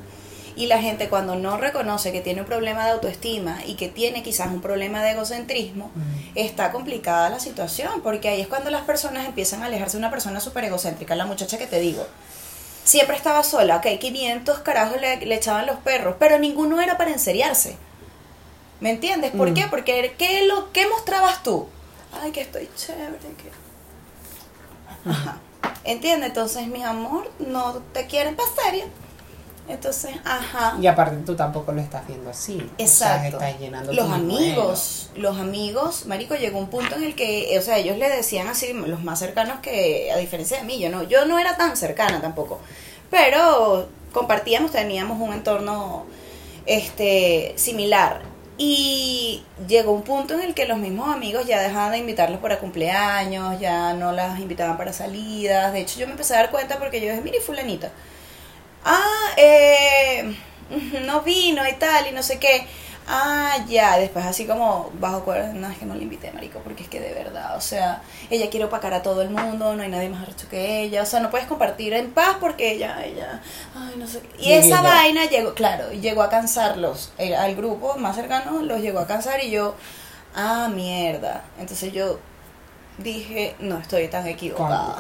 [0.57, 4.23] Y la gente cuando no reconoce que tiene un problema de autoestima y que tiene
[4.23, 6.01] quizás un problema de egocentrismo, Mm.
[6.35, 10.11] está complicada la situación, porque ahí es cuando las personas empiezan a alejarse de una
[10.11, 12.07] persona súper egocéntrica, la muchacha que te digo.
[12.85, 17.11] Siempre estaba sola, ok, 500 carajos le, le echaban los perros, pero ninguno era para
[17.11, 17.77] enseriarse.
[18.81, 19.33] ¿Me entiendes?
[19.33, 19.55] ¿Por Mm.
[19.55, 19.67] qué?
[19.69, 21.69] Porque ¿qué, lo, ¿qué mostrabas tú?
[22.23, 23.51] Ay, que estoy chévere, que...
[25.11, 25.39] Ajá.
[25.85, 26.29] ¿Entiendes?
[26.31, 28.85] Entonces, mi amor, no te quieren para serio.
[29.69, 30.77] Entonces, ajá.
[30.81, 32.57] Y aparte tú tampoco lo estás viendo así.
[32.57, 33.39] O sea, Exacto.
[33.39, 37.79] estás llenando Los amigos, los amigos, Marico, llegó un punto en el que, o sea,
[37.79, 41.27] ellos le decían así, los más cercanos que, a diferencia de mí, yo no, yo
[41.27, 42.61] no era tan cercana tampoco,
[43.11, 46.07] pero compartíamos, teníamos un entorno,
[46.65, 48.23] este, similar.
[48.59, 52.59] Y llegó un punto en el que los mismos amigos ya dejaban de invitarlos para
[52.59, 55.75] cumpleaños, ya no las invitaban para salidas.
[55.75, 57.91] De hecho, yo me empecé a dar cuenta porque yo dije, mire, fulanita,
[58.85, 60.37] ah, eh,
[61.07, 62.67] no vino y tal, y no sé qué.
[63.09, 66.83] Ah, ya, después así como bajo cuerda, no, es que no le invité, marico, porque
[66.83, 69.89] es que de verdad, o sea, ella quiere opacar a todo el mundo, no hay
[69.89, 73.41] nadie más arrecho que ella, o sea, no puedes compartir en paz porque ella, ella,
[73.77, 74.29] ay, no sé qué.
[74.41, 78.81] Y Llegué esa vaina llegó, claro, llegó a cansarlos, el- al grupo más cercano los
[78.81, 79.77] llegó a cansar y yo,
[80.35, 82.19] ah, mierda, entonces yo
[82.99, 84.97] dije, no estoy tan equivocada.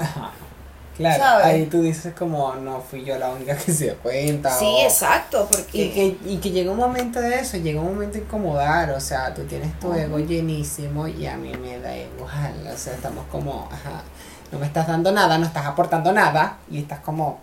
[0.96, 1.46] Claro, ¿Sabes?
[1.46, 4.50] ahí tú dices como no fui yo la única que se dio cuenta.
[4.58, 5.78] Sí, o- exacto, porque...
[5.84, 9.00] Y que, y que llega un momento de eso, llega un momento de incomodar, o
[9.00, 13.24] sea, tú tienes tu ego llenísimo y a mí me da igual, o sea, estamos
[13.30, 14.02] como, ajá,
[14.50, 17.40] no me estás dando nada, no estás aportando nada y estás como,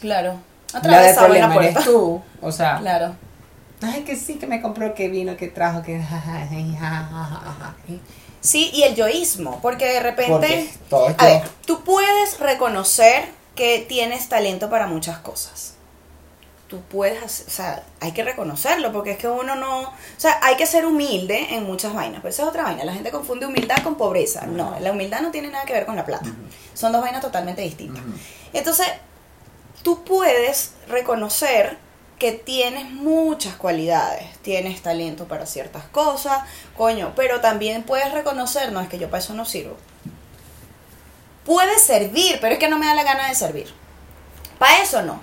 [0.00, 0.34] Claro.
[0.82, 3.14] la la problema eres tú, o sea, Claro.
[3.82, 5.98] ay que sí, que me compró, que vino, que trajo, que
[8.40, 10.30] Sí, y el yoísmo, porque de repente...
[10.32, 15.74] porque todo A ver, tú puedes reconocer que tienes talento para muchas cosas.
[16.68, 20.38] Tú puedes, hacer- o sea, hay que reconocerlo, porque es que uno no, o sea,
[20.42, 23.46] hay que ser humilde en muchas vainas, pero esa es otra vaina, la gente confunde
[23.46, 26.30] humildad con pobreza, no, la humildad no tiene nada que ver con la plata,
[26.74, 28.02] son dos vainas totalmente distintas.
[28.52, 28.86] Entonces,
[29.82, 31.78] tú puedes reconocer
[32.18, 36.42] que tienes muchas cualidades, tienes talento para ciertas cosas,
[36.76, 39.76] coño, pero también puedes reconocer, no es que yo para eso no sirvo.
[41.44, 43.68] puede servir, pero es que no me da la gana de servir.
[44.58, 45.20] Para eso no.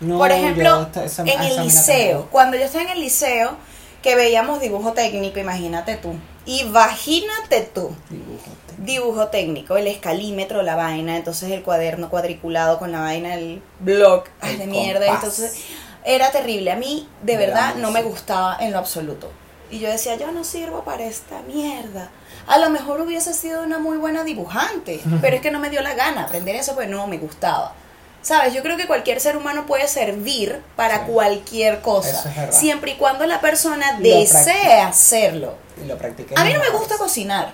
[0.00, 3.56] No, Por ejemplo, esa- en el liceo, cuando yo estaba en el liceo,
[4.02, 6.14] que veíamos dibujo técnico, imagínate tú.
[6.46, 7.90] Imagínate tú.
[8.08, 8.52] Dibújate.
[8.78, 14.22] Dibujo técnico, el escalímetro, la vaina, entonces el cuaderno cuadriculado con la vaina, el blog,
[14.40, 15.24] ay, El de mierda, compás.
[15.24, 15.64] entonces
[16.08, 16.72] era terrible.
[16.72, 19.30] A mí, de verdad, no me gustaba en lo absoluto.
[19.70, 22.08] Y yo decía, yo no sirvo para esta mierda.
[22.46, 25.82] A lo mejor hubiese sido una muy buena dibujante, pero es que no me dio
[25.82, 27.74] la gana aprender eso porque no me gustaba.
[28.22, 28.52] ¿Sabes?
[28.54, 31.12] Yo creo que cualquier ser humano puede servir para Sí.
[31.12, 35.54] cualquier cosa, es siempre y cuando la persona Lo desee hacerlo.
[35.82, 36.34] Y lo practiqué.
[36.36, 37.52] A mí no me gusta cocinar.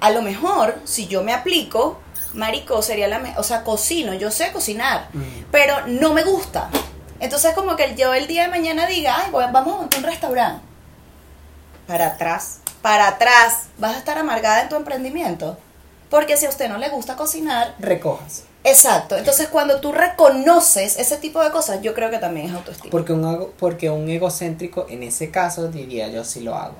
[0.00, 1.98] A lo mejor, si yo me aplico,
[2.34, 3.18] marico, sería la...
[3.18, 5.22] me- o sea, cocino, yo sé cocinar, Mm.
[5.50, 6.68] pero no me gusta.
[7.20, 10.62] Entonces, como que yo el día de mañana diga, ay, vamos a montar un restaurante.
[11.86, 15.56] Para atrás, para atrás, vas a estar amargada en tu emprendimiento.
[16.10, 18.44] Porque si a usted no le gusta cocinar, Recojas.
[18.64, 19.16] exacto.
[19.16, 22.90] Entonces, cuando tú reconoces ese tipo de cosas, yo creo que también es autoestima.
[22.90, 26.76] Porque un, porque un egocéntrico, en ese caso, diría yo sí lo hago.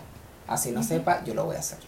[0.46, 1.78] Así no sepa, yo lo voy a hacer.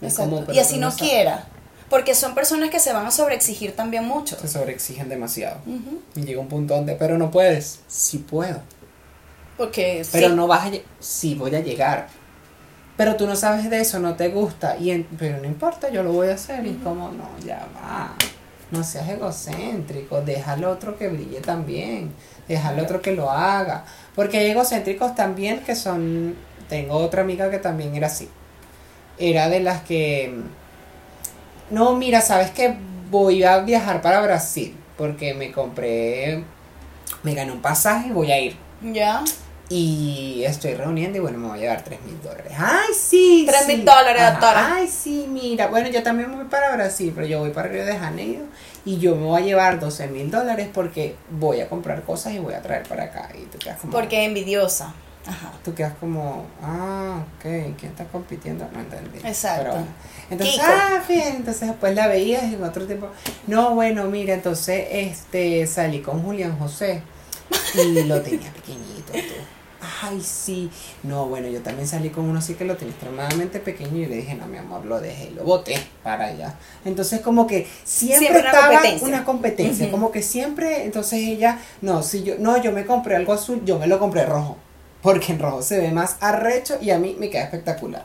[0.00, 0.36] Exacto.
[0.36, 1.46] como, y así no quiera.
[1.88, 4.36] Porque son personas que se van a sobreexigir también mucho.
[4.38, 5.58] Se sobreexigen demasiado.
[6.16, 7.80] Y llega un punto donde, pero no puedes.
[7.86, 8.60] Sí puedo.
[9.56, 10.34] Porque Pero sí.
[10.34, 10.70] no vas a
[11.00, 12.08] Sí, voy a llegar.
[12.96, 14.76] Pero tú no sabes de eso, no te gusta.
[14.78, 16.66] Y en- pero no importa, yo lo voy a hacer.
[16.66, 18.14] Y como, no, ya va.
[18.70, 20.22] No seas egocéntrico.
[20.22, 22.10] Deja al otro que brille también.
[22.48, 23.84] Deja al otro que lo haga.
[24.14, 26.34] Porque hay egocéntricos también que son.
[26.68, 28.28] Tengo otra amiga que también era así.
[29.18, 30.34] Era de las que.
[31.70, 32.76] No, mira, sabes que
[33.10, 34.76] voy a viajar para Brasil.
[34.96, 36.42] Porque me compré.
[37.22, 38.56] Me gané un pasaje y voy a ir.
[38.82, 39.22] Ya.
[39.68, 42.52] Y estoy reuniendo y bueno, me voy a llevar 3 mil dólares.
[42.56, 43.46] ¡Ay, sí!
[43.48, 43.76] 3.000 sí.
[43.82, 44.30] dólares, Ajá.
[44.30, 44.74] doctora.
[44.76, 45.26] ¡Ay, sí!
[45.28, 48.44] Mira, bueno, yo también voy para Brasil, pero yo voy para Río de Janeiro
[48.84, 52.38] y yo me voy a llevar 12 mil dólares porque voy a comprar cosas y
[52.38, 53.28] voy a traer para acá.
[53.34, 53.92] Y tú quedas como.
[53.92, 54.94] Porque es envidiosa.
[55.26, 55.52] Ajá.
[55.64, 57.42] Tú quedas como, ah, ok,
[57.78, 58.66] ¿quién está compitiendo?
[58.72, 59.18] No entendí.
[59.26, 59.62] Exacto.
[59.62, 59.86] Pero bueno.
[60.30, 60.66] Entonces, Kiko.
[60.68, 63.08] ah, bien, entonces después la veías en otro tiempo,
[63.46, 67.02] no, bueno, mira, entonces este salí con Julián José
[67.74, 69.12] y lo tenía pequeñito.
[69.12, 69.34] tú.
[70.02, 70.70] Ay, sí.
[71.04, 74.16] No, bueno, yo también salí con uno así que lo tenía extremadamente pequeño y le
[74.16, 76.54] dije, no, mi amor, lo dejé y lo boté para allá.
[76.84, 79.08] Entonces, como que siempre, Siempre una estaba competencia.
[79.08, 83.32] una competencia, como que siempre, entonces ella, no, si yo, no, yo me compré algo
[83.32, 84.56] azul, yo me lo compré rojo,
[85.06, 88.04] porque en rojo se ve más arrecho y a mí me queda espectacular.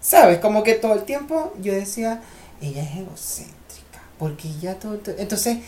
[0.00, 0.38] ¿Sabes?
[0.40, 2.20] Como que todo el tiempo yo decía,
[2.60, 5.58] ella es egocéntrica, porque ella todo, todo- entonces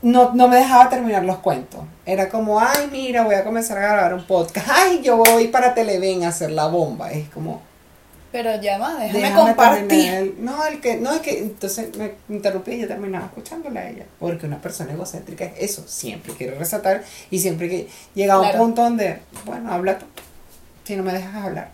[0.00, 1.80] no, no me dejaba terminar los cuentos.
[2.06, 5.74] Era como, ay, mira, voy a comenzar a grabar un podcast, ay, yo voy para
[5.74, 7.10] Televen a hacer la bomba.
[7.12, 7.60] Es como,
[8.32, 10.10] Pero ya va, déjame, déjame compartir.
[10.14, 13.90] el- no, el que, no, es que, entonces me interrumpí y yo terminaba escuchándola a
[13.90, 14.06] ella.
[14.18, 18.44] Porque una persona egocéntrica es eso, siempre quiere resaltar y siempre que llega a un
[18.44, 18.58] Claro.
[18.58, 20.06] punto donde, bueno, habla tú,
[20.84, 21.70] si no me dejas hablar.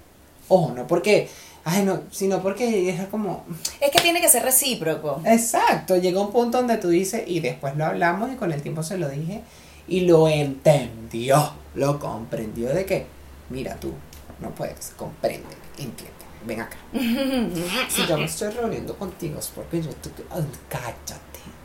[0.49, 1.29] Ojo, no porque,
[1.65, 3.45] ay, no, sino porque es como,
[3.81, 5.23] Es que tiene que ser recíproco.
[5.27, 8.83] exacto, llega un punto donde tú dices, y después lo hablamos y con el tiempo
[8.83, 9.43] se lo dije,
[9.87, 13.07] y lo entendió, lo comprendió de que,
[13.51, 13.93] mira tú,
[14.41, 15.47] no puedes, comprende,
[15.79, 16.77] entiende, ven acá.
[17.89, 19.91] Si yo me estoy reuniendo contigo es porque yo
[20.31, 21.19] ay, cállate.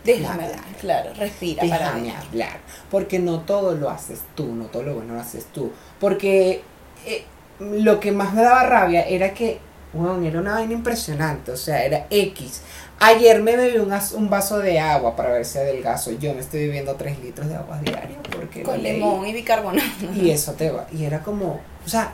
[0.03, 0.59] Déjame hablar.
[0.81, 2.09] claro, respira para Déjame mí.
[2.11, 2.59] hablar.
[2.91, 5.71] Porque no todo lo haces tú, no todo lo bueno lo haces tú.
[5.99, 6.61] Porque
[7.05, 7.23] eh,
[7.59, 9.59] lo que más me daba rabia era que,
[9.93, 12.61] bueno, era una vaina impresionante, o sea, era X.
[12.99, 16.11] Ayer me bebí un, as- un vaso de agua para ver si adelgazo.
[16.11, 20.11] Yo me estoy bebiendo 3 litros de agua diario porque Con limón y bicarbonato.
[20.15, 20.85] Y eso te va.
[20.91, 22.13] Y era como, o sea,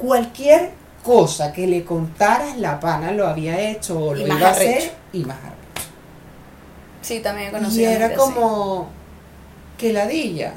[0.00, 0.70] cualquier
[1.06, 4.92] cosa que le contaras la pana lo había hecho o lo iba a hacer arrecho.
[5.12, 5.90] y más arrecho.
[7.00, 8.88] Sí, también he conocido Y era como
[9.78, 10.54] que ladilla.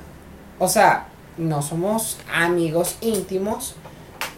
[0.58, 1.06] O sea,
[1.38, 3.76] no somos amigos íntimos,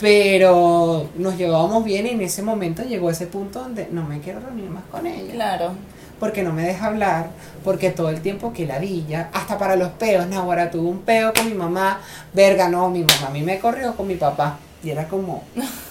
[0.01, 4.41] pero nos llevábamos bien y en ese momento llegó ese punto donde no me quiero
[4.41, 5.31] reunir más con ella.
[5.31, 5.71] Claro.
[6.19, 7.29] Porque no me deja hablar,
[7.63, 11.47] porque todo el tiempo que ladilla, hasta para los peos, ahora tuve un peo con
[11.47, 12.01] mi mamá,
[12.33, 14.59] verga, no, mi mamá a mí me corrió con mi papá.
[14.83, 15.43] Y era como,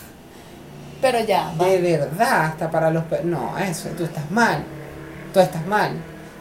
[1.00, 1.64] Pero ya, va.
[1.66, 4.62] de verdad, hasta para los no, eso, tú estás mal,
[5.32, 5.92] tú estás mal,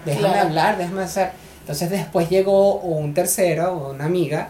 [0.06, 0.48] déjame Claro.
[0.48, 1.32] hablar, déjame hacer.
[1.62, 4.50] Entonces después llegó un tercero, una amiga,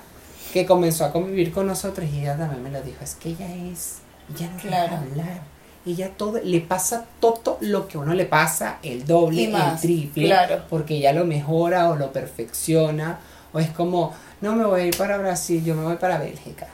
[0.54, 3.48] que comenzó a convivir con nosotros y ella también me lo dijo, es que ella
[3.72, 4.00] es,
[4.36, 4.84] ella no Claro.
[4.84, 5.42] deja hablar.
[5.86, 10.26] Ella todo, le pasa todo lo que a uno le pasa, el doble, el triple,
[10.28, 10.64] claro.
[10.70, 13.20] porque ella lo mejora o lo perfecciona,
[13.54, 16.68] o es como, no me voy a ir para Brasil, yo me voy para Bélgica.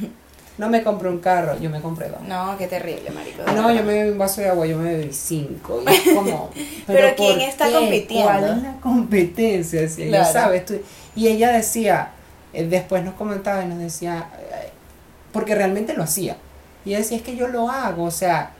[0.60, 2.20] no me compré un carro, yo me compré dos.
[2.28, 3.42] No, qué terrible, marico.
[3.42, 5.82] de No, yo me bebí un vaso de agua, yo me bebí cinco.
[5.86, 6.50] Y es como.
[6.86, 7.72] Pero ¿quién ¿por está qué?
[7.72, 8.28] compitiendo?
[8.28, 10.64] ¿Cuál es la competencia?
[10.66, 10.80] Tú-
[11.16, 12.10] y ella decía,
[12.52, 14.68] eh, después nos comentaba y nos decía, eh,
[15.32, 16.36] porque realmente lo hacía.
[16.84, 18.50] Y ella decía, es que yo lo hago, o sea,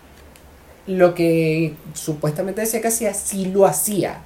[0.86, 4.18] lo que supuestamente decía que hacía, sí lo hacía.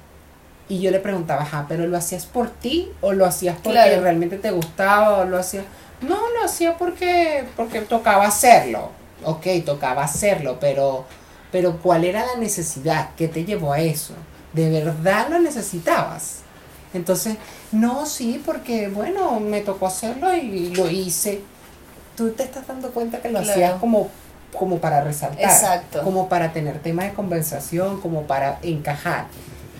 [0.67, 4.01] Y yo le preguntaba, ajá, pero ¿lo hacías por ti o lo hacías porque Claro.
[4.01, 5.65] realmente te gustaba o lo hacías?
[6.01, 8.89] No, lo hacía porque, porque tocaba hacerlo.
[9.23, 11.05] Ok, tocaba hacerlo, pero,
[11.51, 14.13] pero ¿cuál era la necesidad que te llevó a eso?
[14.53, 16.39] ¿De verdad lo necesitabas?
[16.93, 17.37] Entonces,
[17.71, 21.41] no, sí, porque bueno, me tocó hacerlo y lo hice.
[22.15, 23.51] Tú te estás dando cuenta que lo Claro.
[23.51, 24.09] hacías como,
[24.57, 26.03] como para resaltar, Exacto.
[26.03, 29.25] como para tener tema de conversación, como para encajar.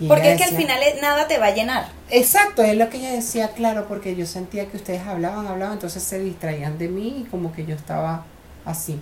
[0.08, 1.88] Porque es que al final es- nada te va a llenar.
[2.10, 6.03] Exacto, es lo que ella decía, claro, porque yo sentía que ustedes hablaban, hablaban, entonces
[6.03, 8.23] se distraían de mí y como que yo estaba
[8.65, 8.99] así.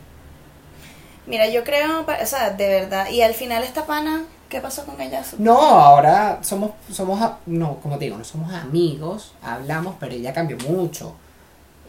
[1.25, 3.09] Mira, yo creo, o sea, de verdad.
[3.09, 5.23] Y al final esta pana, ¿qué pasó con ella?
[5.37, 10.57] No, ahora somos, somos, no, como te digo, no somos amigos, hablamos, pero ella cambió
[10.69, 11.15] mucho.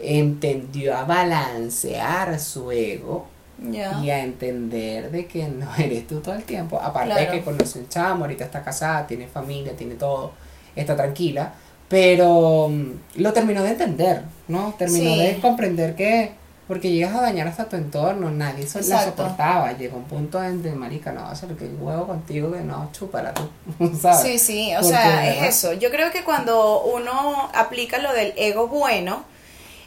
[0.01, 3.29] Entendió a balancear su ego
[3.63, 6.81] Y a entender de que no eres tú todo el tiempo.
[6.81, 7.33] Aparte de Claro.
[7.33, 10.33] que conoce un chamo, ahorita está casada, tiene familia, tiene todo,
[10.77, 11.55] está tranquila.
[11.89, 14.75] Pero mm, lo terminó de entender, ¿no?
[14.79, 15.19] Terminó Sí.
[15.21, 16.33] de comprender que,
[16.67, 19.73] porque llegas a dañar hasta tu entorno, nadie so- la soportaba.
[19.75, 23.49] Llegó un punto en de marica, no, hacer que huevo contigo, que no, chúpala tú,
[24.01, 24.21] ¿sabes?
[24.23, 25.29] Sí, sí, o Porque, sea, ¿verdad?
[25.47, 25.73] es eso.
[25.75, 29.23] Yo creo que cuando uno aplica lo del ego bueno,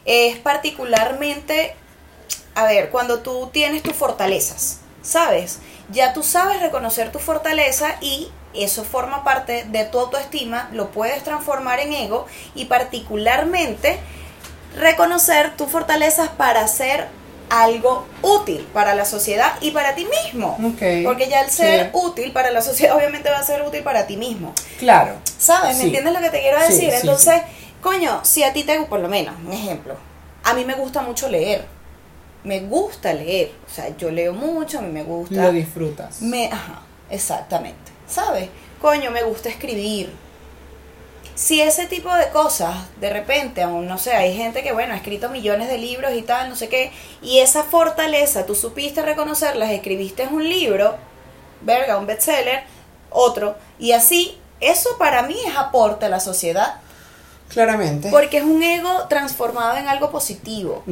[0.05, 1.73] es particularmente,
[2.57, 5.59] a ver, cuando tú tienes tus fortalezas, ¿sabes?
[5.91, 11.23] Ya tú sabes reconocer tu fortaleza y eso forma parte de tu autoestima, lo puedes
[11.23, 13.99] transformar en ego y particularmente
[14.75, 17.07] reconocer tus fortalezas para hacer
[17.49, 20.57] algo útil para la sociedad y para ti mismo.
[20.63, 21.89] Ok, Porque ya el ser sí.
[21.93, 24.53] útil para la sociedad obviamente va a ser útil para ti mismo.
[24.79, 25.15] Claro.
[25.37, 25.75] ¿Sabes?
[25.77, 25.85] ¿Me Sí.
[25.87, 26.89] entiendes lo que te quiero decir?
[26.91, 27.41] sí, Entonces,
[27.81, 29.95] coño, si a ti te por lo menos, un ejemplo,
[30.43, 31.76] a mí me gusta mucho leer.
[32.47, 33.51] Me gusta leer.
[33.69, 35.43] O sea, yo leo mucho, a mí me gusta.
[35.43, 36.21] Lo disfrutas.
[36.21, 37.91] Me, ajá, exactamente.
[38.07, 38.47] ¿Sabes?
[38.81, 40.13] Coño, me gusta escribir.
[41.35, 44.97] Si ese tipo de cosas, de repente, aún no sé, hay gente que, bueno, ha
[44.97, 49.69] escrito millones de libros y tal, no sé qué, y esa fortaleza, tú supiste reconocerlas,
[49.69, 50.95] escribiste un libro,
[51.61, 52.63] verga, un bestseller,
[53.11, 56.79] otro, y así, eso para mí es aporte a la sociedad,
[57.49, 58.09] Claramente.
[58.09, 60.83] porque es un ego transformado en algo positivo.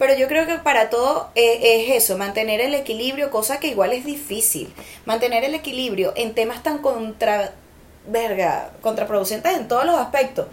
[0.00, 3.92] Pero yo creo que para todo eh, es eso, mantener el equilibrio, cosa que igual
[3.92, 4.72] es difícil.
[5.04, 7.52] Mantener el equilibrio en temas tan contra,
[8.08, 10.46] verga, contraproducentes en todos los aspectos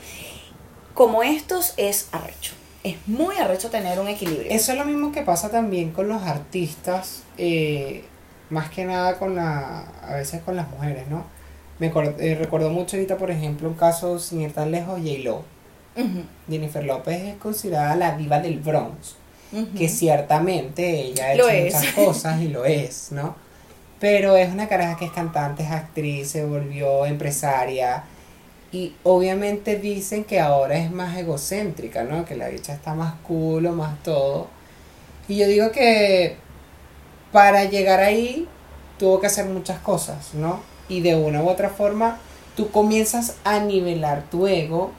[0.94, 2.56] como estos es arrecho.
[2.84, 4.52] Es muy arrecho tener un equilibrio.
[4.52, 8.04] Eso es lo mismo que pasa también con los artistas, eh,
[8.50, 11.24] más que nada con la, a veces con las mujeres, ¿no?
[11.80, 15.44] Me eh, recuerdo mucho ahorita, por ejemplo, un caso sin ir tan lejos, J-Lo.
[16.50, 19.16] Jennifer López es considerada la diva del Bronx,
[19.78, 21.74] que ciertamente ella ha hecho es.
[21.74, 23.36] muchas cosas y lo es, ¿no?
[24.00, 28.04] Pero es una caraja que es cantante, es actriz, se volvió empresaria
[28.72, 32.26] y obviamente dicen que ahora es más egocéntrica, ¿no?
[32.26, 34.48] Que la bicha está más culo, más todo.
[35.28, 36.36] Y yo digo que
[37.32, 38.48] para llegar ahí
[39.00, 40.62] tuvo que hacer muchas cosas, ¿no?
[40.90, 42.20] Y de una u otra forma
[42.56, 44.92] tú comienzas a nivelar tu ego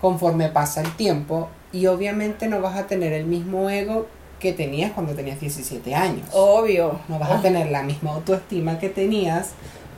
[0.00, 4.06] conforme pasa el tiempo y obviamente no vas a tener el mismo ego
[4.38, 6.26] que tenías cuando tenías 17 años.
[6.32, 7.00] Obvio.
[7.08, 9.50] No vas a tener la misma autoestima que tenías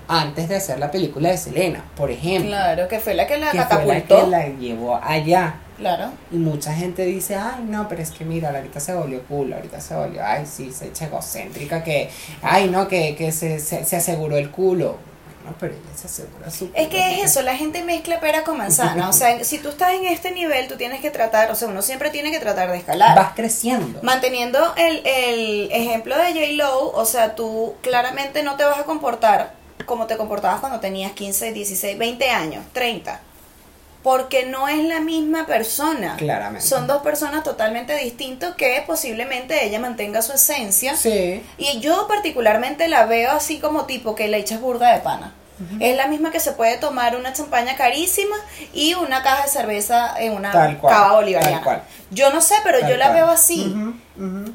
[0.08, 2.50] antes de hacer la película de Selena, por ejemplo.
[2.50, 4.24] Claro, que fue la que la que fue la catapultó.
[4.24, 5.54] que la llevó allá.
[5.78, 6.10] Claro.
[6.30, 9.80] Y mucha gente dice, ay, no, pero es que mira, ahorita se volvió cool, ahorita
[9.80, 12.10] se volvió, ay, sí, se echa egocéntrica, que,
[12.42, 14.96] ay, no, que, que se, se, se aseguró el culo.
[15.42, 18.58] Bueno, pero ella se asegura su Es que es eso, la gente mezcla pera con
[18.58, 19.08] manzana.
[19.08, 21.82] O sea, si tú estás en este nivel, tú tienes que tratar, o sea, uno
[21.82, 23.16] siempre tiene que tratar de escalar.
[23.16, 24.00] Vas creciendo.
[24.02, 26.52] Manteniendo el, el ejemplo de J.
[26.52, 31.12] Lo, o sea, tú claramente no te vas a comportar como te comportabas cuando tenías
[31.12, 33.20] 15, 16, 20 años, 30.
[34.02, 36.16] Porque no es la misma persona.
[36.16, 36.66] Claramente.
[36.66, 40.96] Son dos personas totalmente distintas que posiblemente ella mantenga su esencia.
[40.96, 41.42] Sí.
[41.56, 45.34] Y yo particularmente la veo así como tipo que le echas burda de pana.
[45.78, 48.34] Es la misma que se puede tomar una champaña carísima
[48.72, 51.56] y una caja de cerveza en una Tal cual, cava bolivariana.
[51.58, 51.82] tal cual.
[52.10, 53.16] Yo no sé, pero Tal yo la cual.
[53.18, 53.72] veo así.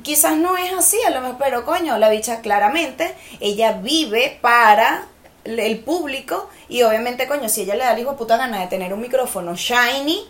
[0.04, 5.06] Quizás no es así, a lo mejor, pero coño, la bicha claramente, ella vive para
[5.46, 8.68] el público y obviamente, coño, si ella le da el hijo de puta gana de
[8.68, 10.28] tener un micrófono shiny,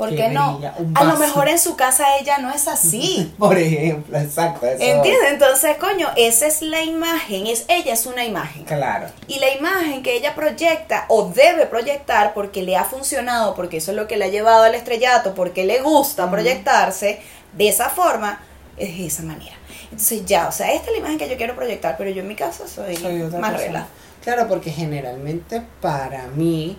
[0.00, 0.58] ¿Por qué no?
[0.94, 3.34] A lo mejor en su casa ella no es así.
[3.38, 4.66] Por ejemplo, exacto.
[4.66, 4.82] eso.
[4.82, 5.32] ¿Entiendes?
[5.32, 8.64] Entonces, coño, esa es la imagen, es ella es una imagen.
[8.64, 9.08] Claro.
[9.28, 13.90] Y la imagen que ella proyecta o debe proyectar porque le ha funcionado, porque eso
[13.90, 17.20] es lo que le ha llevado al estrellato, porque le gusta proyectarse
[17.52, 18.40] de esa forma,
[18.78, 19.56] es de esa manera.
[19.84, 22.28] Entonces ya, o sea, esta es la imagen que yo quiero proyectar, pero yo en
[22.28, 23.86] mi casa soy, Soy más persona.
[24.22, 26.76] Claro, porque generalmente para mí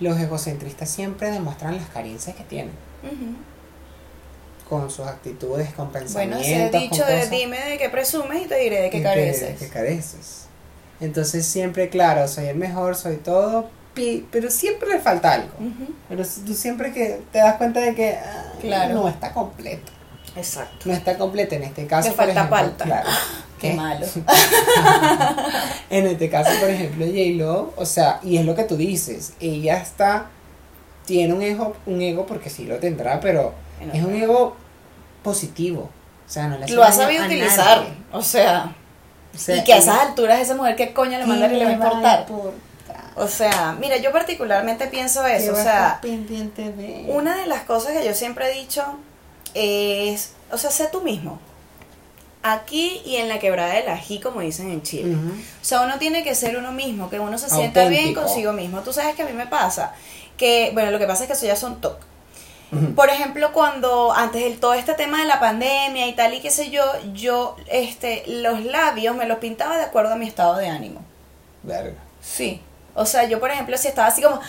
[0.00, 2.72] los egocentristas siempre demuestran las carencias que tienen
[4.68, 6.46] con sus actitudes, con Bueno, pensamientos.
[6.46, 9.58] ese con dicho de dime de qué presumes y te diré de qué careces.
[9.58, 10.46] que careces.
[11.00, 15.52] Entonces siempre, claro, soy el mejor, soy todo, pi- pero siempre le falta algo.
[16.08, 18.94] Pero tú siempre que te das cuenta de que ah, Claro.
[18.94, 19.92] no está completo.
[20.36, 20.88] Exacto.
[20.88, 22.08] No está completo en este caso.
[22.08, 22.84] Le falta ejemplo, palta.
[22.84, 23.08] Claro.
[23.72, 24.06] Malo.
[25.90, 29.76] En este caso, por ejemplo, J-Lo, o sea, y es lo que tú dices, ella
[29.78, 30.26] está,
[31.06, 33.54] tiene un ego, un ego porque sí lo tendrá, pero
[33.92, 34.56] es un ego
[35.22, 35.90] positivo.
[36.26, 37.78] O sea, no le hace Lo ha sabido utilizar.
[37.78, 37.92] nadie.
[38.12, 38.74] O sea,
[39.34, 41.58] O sea, y que a esas alturas esa mujer qué coño le manda ¿qué y
[41.58, 42.26] le va a importar.
[43.16, 45.52] O sea, mira, yo particularmente pienso ¿Qué eso.
[45.52, 47.06] O sea, de?
[47.08, 48.82] una de las cosas que yo siempre he dicho
[49.54, 51.38] es, o sea, sé tú mismo.
[52.46, 55.16] Aquí y en la quebrada del ají, como dicen en Chile.
[55.16, 58.82] O sea, uno tiene que ser uno mismo, que uno se sienta bien consigo mismo.
[58.82, 59.94] Tú sabes que a mí me pasa
[60.36, 61.96] que, bueno, lo que pasa es que eso ya son TOC.
[62.94, 66.50] Por ejemplo, cuando antes del todo este tema de la pandemia y tal y qué
[66.50, 66.82] sé yo,
[67.14, 71.00] yo este los labios me los pintaba de acuerdo a mi estado de ánimo.
[71.62, 71.96] Verga.
[72.20, 72.60] Sí.
[72.94, 74.40] O sea, yo por ejemplo, si estaba así como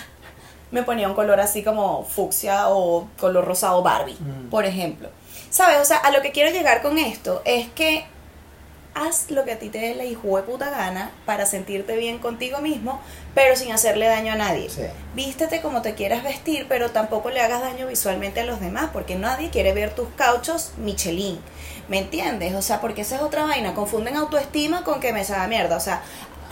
[0.71, 4.17] me ponía un color así como fucsia o color rosado Barbie,
[4.49, 5.09] por ejemplo.
[5.56, 5.78] ¿Sabes?
[5.80, 8.03] O sea, a lo que quiero llegar con esto es que
[8.93, 12.20] haz lo que a ti te dé la hijo de puta gana para sentirte bien
[12.20, 12.99] contigo mismo,
[13.34, 14.70] pero sin hacerle daño a nadie.
[14.70, 14.82] Sí.
[15.14, 19.16] Vístete como te quieras vestir, pero tampoco le hagas daño visualmente a los demás, porque
[19.16, 21.39] nadie quiere ver tus cauchos Michelin.
[21.88, 22.53] ¿Me entiendes?
[22.56, 23.76] O sea, porque esa es otra vaina.
[23.76, 25.78] Confunden autoestima con que me sabe mierda.
[25.78, 26.01] O sea,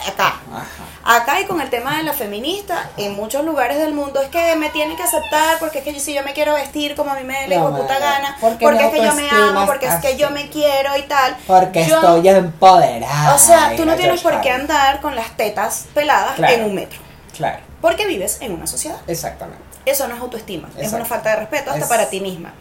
[0.07, 0.39] acá.
[0.51, 1.17] Ajá.
[1.21, 4.55] Acá y con el tema de la feminista, en muchos lugares del mundo es que
[4.55, 7.15] me tienen que aceptar porque es que yo, si yo me quiero vestir como a
[7.15, 9.95] mí me dé la No, puta gana, porque es que yo me amo, porque es
[9.95, 11.35] que yo me quiero y tal.
[11.45, 13.35] Porque Yo- estoy empoderada.
[13.35, 16.53] O sea, tú no tienes por qué andar con las tetas peladas Claro.
[16.53, 16.99] en un metro,
[17.35, 18.97] Claro, porque vives en una sociedad.
[19.07, 19.61] exactamente.
[19.85, 22.53] Eso no es autoestima, es una falta de respeto hasta Es- para ti misma.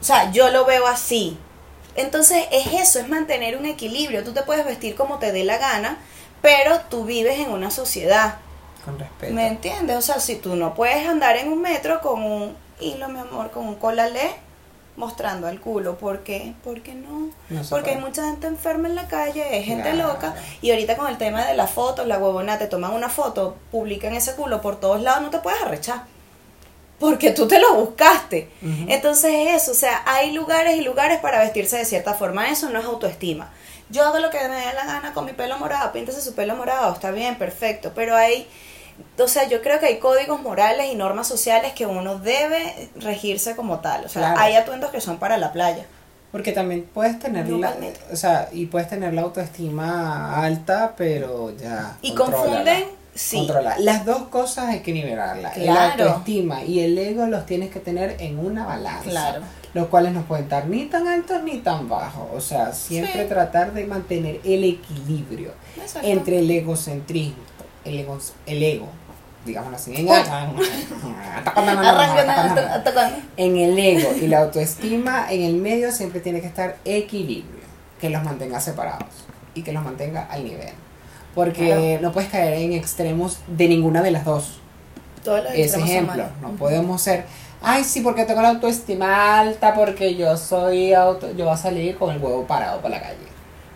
[0.00, 1.38] O sea, yo lo veo así.
[1.96, 4.24] Entonces es eso, es mantener un equilibrio.
[4.24, 5.98] Tú te puedes vestir como te dé la gana,
[6.42, 8.36] pero tú vives en una sociedad.
[8.84, 9.32] Con respeto.
[9.34, 9.96] ¿Me entiendes?
[9.96, 13.50] O sea, si tú no puedes andar en un metro con un hilo, mi amor,
[13.50, 14.30] con un colalé
[14.96, 15.96] mostrando el culo.
[15.96, 16.54] ¿Por qué?
[16.64, 17.30] Porque no.
[17.48, 20.12] No Porque hay mucha gente enferma en la calle, hay gente Claro.
[20.14, 20.34] loca.
[20.60, 24.14] Y ahorita con el tema de las fotos, la huevona, te toman una foto, publican
[24.14, 26.04] ese culo por todos lados, no te puedes arrechar.
[26.98, 28.50] Porque tú te lo buscaste.
[28.60, 28.84] Ujú.
[28.88, 32.50] Entonces eso, o sea, hay lugares y lugares para vestirse de cierta forma.
[32.50, 33.50] Eso no es autoestima.
[33.90, 36.56] Yo hago lo que me dé la gana con mi pelo morado, píntese su pelo
[36.56, 37.92] morado, está bien, perfecto.
[37.94, 38.46] Pero hay,
[39.18, 43.56] o sea, yo creo que hay códigos morales y normas sociales que uno debe regirse
[43.56, 44.04] como tal.
[44.04, 44.40] O sea, Claro.
[44.40, 45.84] hay atuendos que son para la playa.
[46.32, 47.74] Porque también puedes tener la,
[48.12, 51.96] o sea, y puedes tener la autoestima alta, pero ya.
[52.02, 52.84] Y confunden,
[53.16, 53.48] sí.
[53.78, 55.56] Las dos cosas hay que nivelarlas.
[55.56, 59.10] La autoestima y el ego los tienes que tener en una balanza.
[59.10, 59.40] Claro.
[59.72, 62.28] Los cuales no pueden estar ni tan altos ni tan bajos.
[62.34, 63.28] O sea, siempre Sí.
[63.28, 66.08] tratar de mantener el equilibrio Exacto.
[66.08, 67.36] entre el egocentrismo,
[67.84, 68.88] el ego, el ego
[69.44, 69.94] digámoslo así.
[73.36, 77.64] En, el ego y la autoestima, en el medio siempre tiene que estar equilibrio,
[78.00, 79.08] que los mantenga separados
[79.54, 80.74] y que los mantenga al nivel.
[81.34, 84.60] Porque no puedes caer en extremos de ninguna de las dos.
[85.54, 87.24] Ese ejemplo, no podemos ser,
[87.62, 91.96] ay, sí, porque tengo la autoestima alta, porque yo soy auto, yo voy a salir
[91.96, 93.16] con el huevo parado por la calle.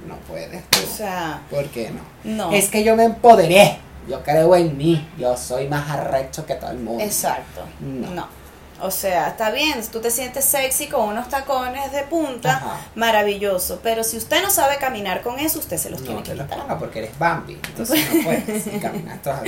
[0.07, 0.62] No puedes.
[0.70, 0.78] tú.
[0.82, 2.37] O sea, ¿Por qué no?
[2.37, 2.53] no.
[2.53, 3.78] Es que yo me empoderé.
[4.09, 5.09] Yo creo en mí.
[5.18, 7.03] Yo soy más arrecho que todo el mundo.
[7.03, 7.62] Exacto.
[7.80, 8.11] No.
[8.11, 8.43] No.
[8.85, 12.80] O sea, está bien, tú te sientes sexy con unos tacones de punta, Ajá.
[12.95, 13.80] maravilloso.
[13.82, 16.49] Pero si usted no sabe caminar con eso, usted se los No tiene que quitar.
[16.59, 17.55] ponga porque eres Bambi.
[17.66, 19.39] Entonces no puedes caminar todos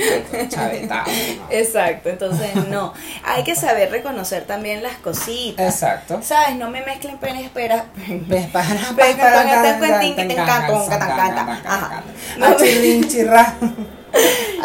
[0.49, 1.07] chavetados.
[1.37, 1.47] ¿no?
[1.51, 2.93] Exacto, entonces no.
[3.23, 5.73] Hay que saber reconocer también las cositas.
[5.75, 6.19] Exacto.
[6.23, 6.55] ¿Sabes?
[6.55, 7.85] No me mezclen pene espera.
[8.07, 9.79] Ves, para, Ves, para, me pongan para,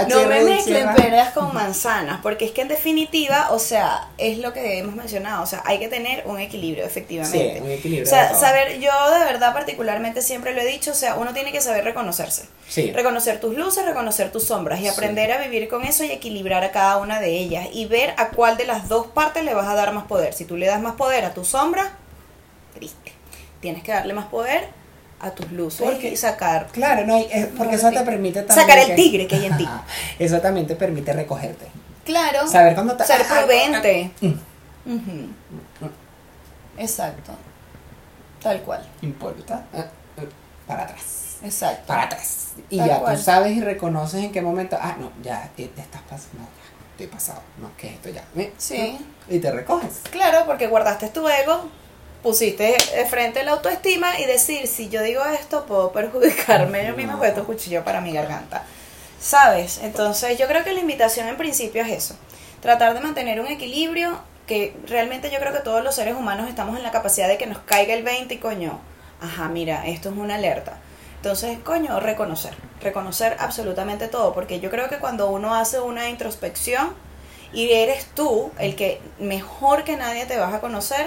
[0.09, 4.53] No me mezclen peras con manzanas, porque es que en definitiva, o sea, es lo
[4.53, 7.55] que hemos mencionado, o sea, hay que tener un equilibrio, efectivamente.
[7.57, 8.07] Sí, un equilibrio.
[8.07, 11.53] O sea, saber, yo de verdad particularmente siempre lo he dicho, o sea, uno tiene
[11.53, 12.47] que saber reconocerse.
[12.69, 12.91] Sí.
[12.93, 14.89] Reconocer tus luces, reconocer tus sombras y Sí.
[14.89, 18.31] aprender a vivir con eso y equilibrar a cada una de ellas y ver a
[18.31, 20.33] cuál de las dos partes le vas a dar más poder.
[20.35, 21.93] Si tú le das más poder a tu sombra,
[22.75, 23.13] triste.
[23.61, 24.69] Tienes que darle más poder
[25.23, 28.69] a tus luces Porque- y sacar Claro, no, es- porque eso te permite también.
[28.69, 29.69] Sacar el tigre que hay en ti.
[30.19, 31.67] Eso también te permite recogerte.
[32.05, 32.47] Claro.
[32.49, 34.11] Saber cuándo te- Ser ah, ah, prudente.
[34.21, 34.27] mm.
[34.85, 35.91] Ujú.
[36.79, 37.33] Exacto.
[38.43, 38.85] Tal cual.
[39.03, 39.65] Importa.
[39.73, 39.87] Ah,
[40.19, 40.23] ah,
[40.67, 41.37] Para atrás.
[41.45, 41.87] Exacto.
[41.87, 42.53] Para atrás.
[42.71, 43.17] Y Tal ya cual.
[43.17, 44.77] tú sabes y reconoces en qué momento.
[44.81, 46.39] Ah, no, ya eh, te estás pasando.
[46.41, 47.41] No, ya, estoy pasado.
[47.59, 48.25] No, que esto ya.
[48.37, 48.99] eh, Sí.
[49.29, 50.01] Y te recoges.
[50.11, 51.69] Claro, porque guardaste tu ego,
[52.23, 57.13] pusiste de frente la autoestima y decir, si yo digo esto, puedo perjudicarme yo misma
[57.13, 57.19] No.
[57.19, 58.65] porque esto es cuchillo para mi garganta.
[59.21, 59.79] ¿Sabes?
[59.83, 62.17] Entonces yo creo que la invitación en principio es eso.
[62.61, 66.77] Tratar de mantener un equilibrio que realmente yo creo que todos los seres humanos estamos
[66.77, 68.81] en la capacidad de que nos caiga el 20 y coño,
[69.21, 70.79] ajá, mira, esto es una alerta.
[71.17, 76.95] Entonces, coño, reconocer, reconocer absolutamente todo, porque yo creo que cuando uno hace una introspección
[77.53, 81.07] y eres tú el que mejor que nadie te vas a conocer,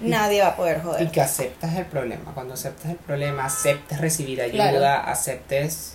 [0.00, 1.10] nadie va a poder Y joder.
[1.10, 2.32] que aceptas el problema.
[2.34, 5.10] Cuando aceptas el problema, aceptes recibir ayuda, Claro.
[5.10, 5.94] aceptes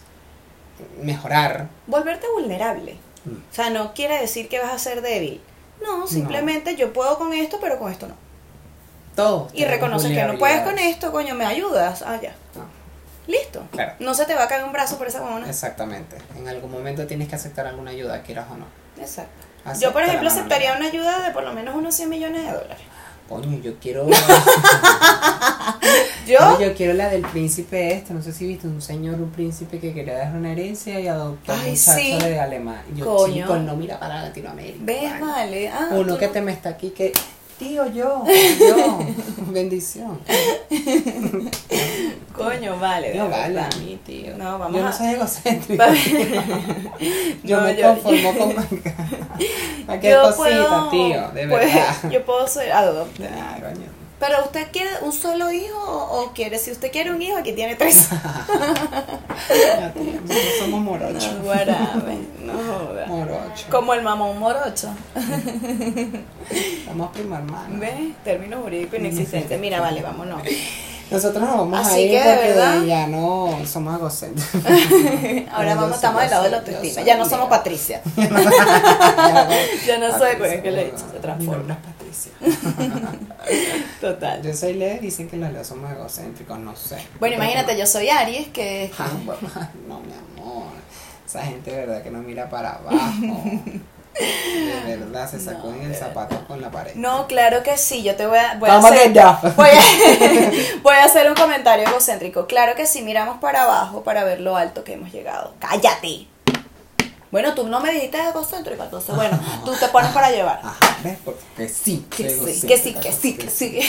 [1.01, 1.67] mejorar.
[1.87, 2.97] Volverte vulnerable.
[3.25, 3.35] Mm.
[3.51, 5.41] O sea, no quiere decir que vas a ser débil.
[5.81, 8.15] No, simplemente yo puedo con esto, pero con esto no.
[9.15, 9.49] Todo.
[9.53, 12.01] Y reconoces que no puedes con esto, coño, me ayudas.
[12.01, 12.33] Ah, ya.
[13.27, 13.65] Listo.
[13.71, 13.93] Claro.
[13.99, 15.47] No se te va a caer un brazo por esa mona.
[15.49, 16.17] Exactamente.
[16.37, 18.65] En algún momento tienes que aceptar alguna ayuda, quieras o no.
[18.99, 19.31] Exacto.
[19.79, 22.83] Yo, por ejemplo, aceptaría una ayuda de por lo menos unos 100 millones de dólares.
[23.29, 24.07] Coño, yo quiero.
[26.25, 28.13] Yo, yo quiero la del príncipe este.
[28.13, 31.51] No sé si viste un señor, un príncipe que quería dejar una herencia y adoptó
[31.53, 32.17] un Ay, muchacho sí.
[32.29, 32.81] de Alemania.
[32.95, 33.33] Yo, Coño.
[33.33, 34.77] chico, no mira para Latinoamérica.
[34.85, 35.21] ves, vale.
[35.21, 35.67] vale.
[35.69, 37.11] Ah, Uno que no- te me está aquí que.
[37.59, 38.23] Tío, yo,
[38.59, 38.99] yo.
[39.51, 40.19] Bendición.
[42.35, 43.13] Coño, vale.
[43.15, 44.35] No vale a mí, tío.
[44.37, 45.83] No, vamos yo no a- soy egocéntrico.
[47.43, 48.53] yo No, me yo- conformo con
[49.85, 52.09] cualquier Yo cosita, puedo- tío, de pues, verdad.
[52.11, 53.27] yo puedo ser adopte.
[53.31, 53.92] Ah, coño.
[54.25, 57.51] Pero usted quiere un solo hijo o, o quiere, si usted quiere un hijo, aquí
[57.51, 58.07] tiene tres.
[59.49, 61.31] Nosotros somos morochos.
[61.33, 63.05] No, no joda.
[63.07, 63.65] Morocho.
[63.69, 64.93] Como el mamón morocho.
[66.85, 67.79] Somos primo hermano.
[67.79, 68.13] ¿Ves?
[68.23, 69.57] Término jurídico inexistente.
[69.57, 70.41] Mira, vale, vámonos.
[71.11, 74.61] Nosotros nos vamos a Así ir que, porque verdad- ya no somos egocéntricos.
[75.53, 76.93] Ahora vamos, soy- estamos del lado de la soy- autoestima.
[76.95, 77.49] soy Ya no somos.
[77.49, 78.01] Patricia.
[79.85, 81.03] ya no sé, pues, ¿qué le he dicho?
[81.11, 81.77] Se transforma.
[84.01, 84.41] Total.
[84.41, 86.97] Yo soy Leo y dicen que los Leo somos egocéntricos, no sé.
[87.19, 89.41] Bueno, imagínate, yo soy Aries, que Ah, bueno,
[89.87, 90.73] no, mi amor.
[91.25, 93.43] Esa gente de verdad que no mira para abajo.
[94.13, 96.93] De verdad, se sacó No, en el zapato con la pared.
[96.95, 99.39] No, claro que sí, yo te voy a, voy a ¿Cómo hacer, ya?
[99.55, 100.51] Voy a,
[100.83, 102.45] voy a hacer un comentario egocéntrico.
[102.45, 105.55] Claro que sí, miramos para abajo para ver lo alto que hemos llegado.
[105.59, 106.27] ¡Cállate!
[107.33, 110.59] Bueno, tú no me dijiste egocéntrico, entonces bueno, tú te pones para llevar.
[110.63, 111.17] Ajá, ¿ves?
[111.25, 112.05] Porque sí.
[112.15, 113.79] Que sí, que sí, egocéntrica, que sí, que sí.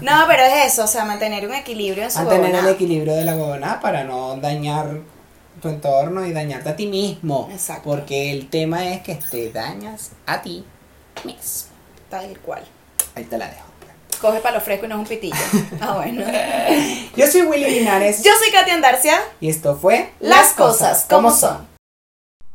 [0.00, 3.22] no- pero es eso, o sea, mantener un equilibrio en su Mantener el equilibrio de
[3.24, 4.98] la huevonada para no dañar
[5.62, 7.48] tu entorno y dañarte a ti mismo.
[7.52, 7.90] Exacto.
[7.90, 10.64] Porque el tema es que te dañas a ti
[11.24, 11.68] mismo.
[12.10, 12.64] Tal cual.
[13.14, 13.68] Ahí te la dejo.
[14.20, 15.36] Coge palo fresco y no es un pitillo.
[15.80, 16.24] Ah, bueno.
[17.16, 19.16] Yo soy Willy Linares Yo soy Katy Andarcia.
[19.40, 21.67] y esto fue Las cosas como son.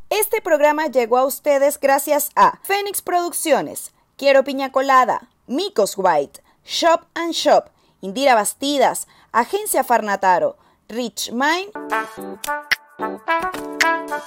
[0.10, 7.06] Este programa llegó a ustedes gracias a Fénix Producciones, Quiero Piña Colada, Micos White, Shop
[7.16, 7.70] and Shop,
[8.02, 11.72] Indira Bastidas, Agencia Farnataro, Rich Mind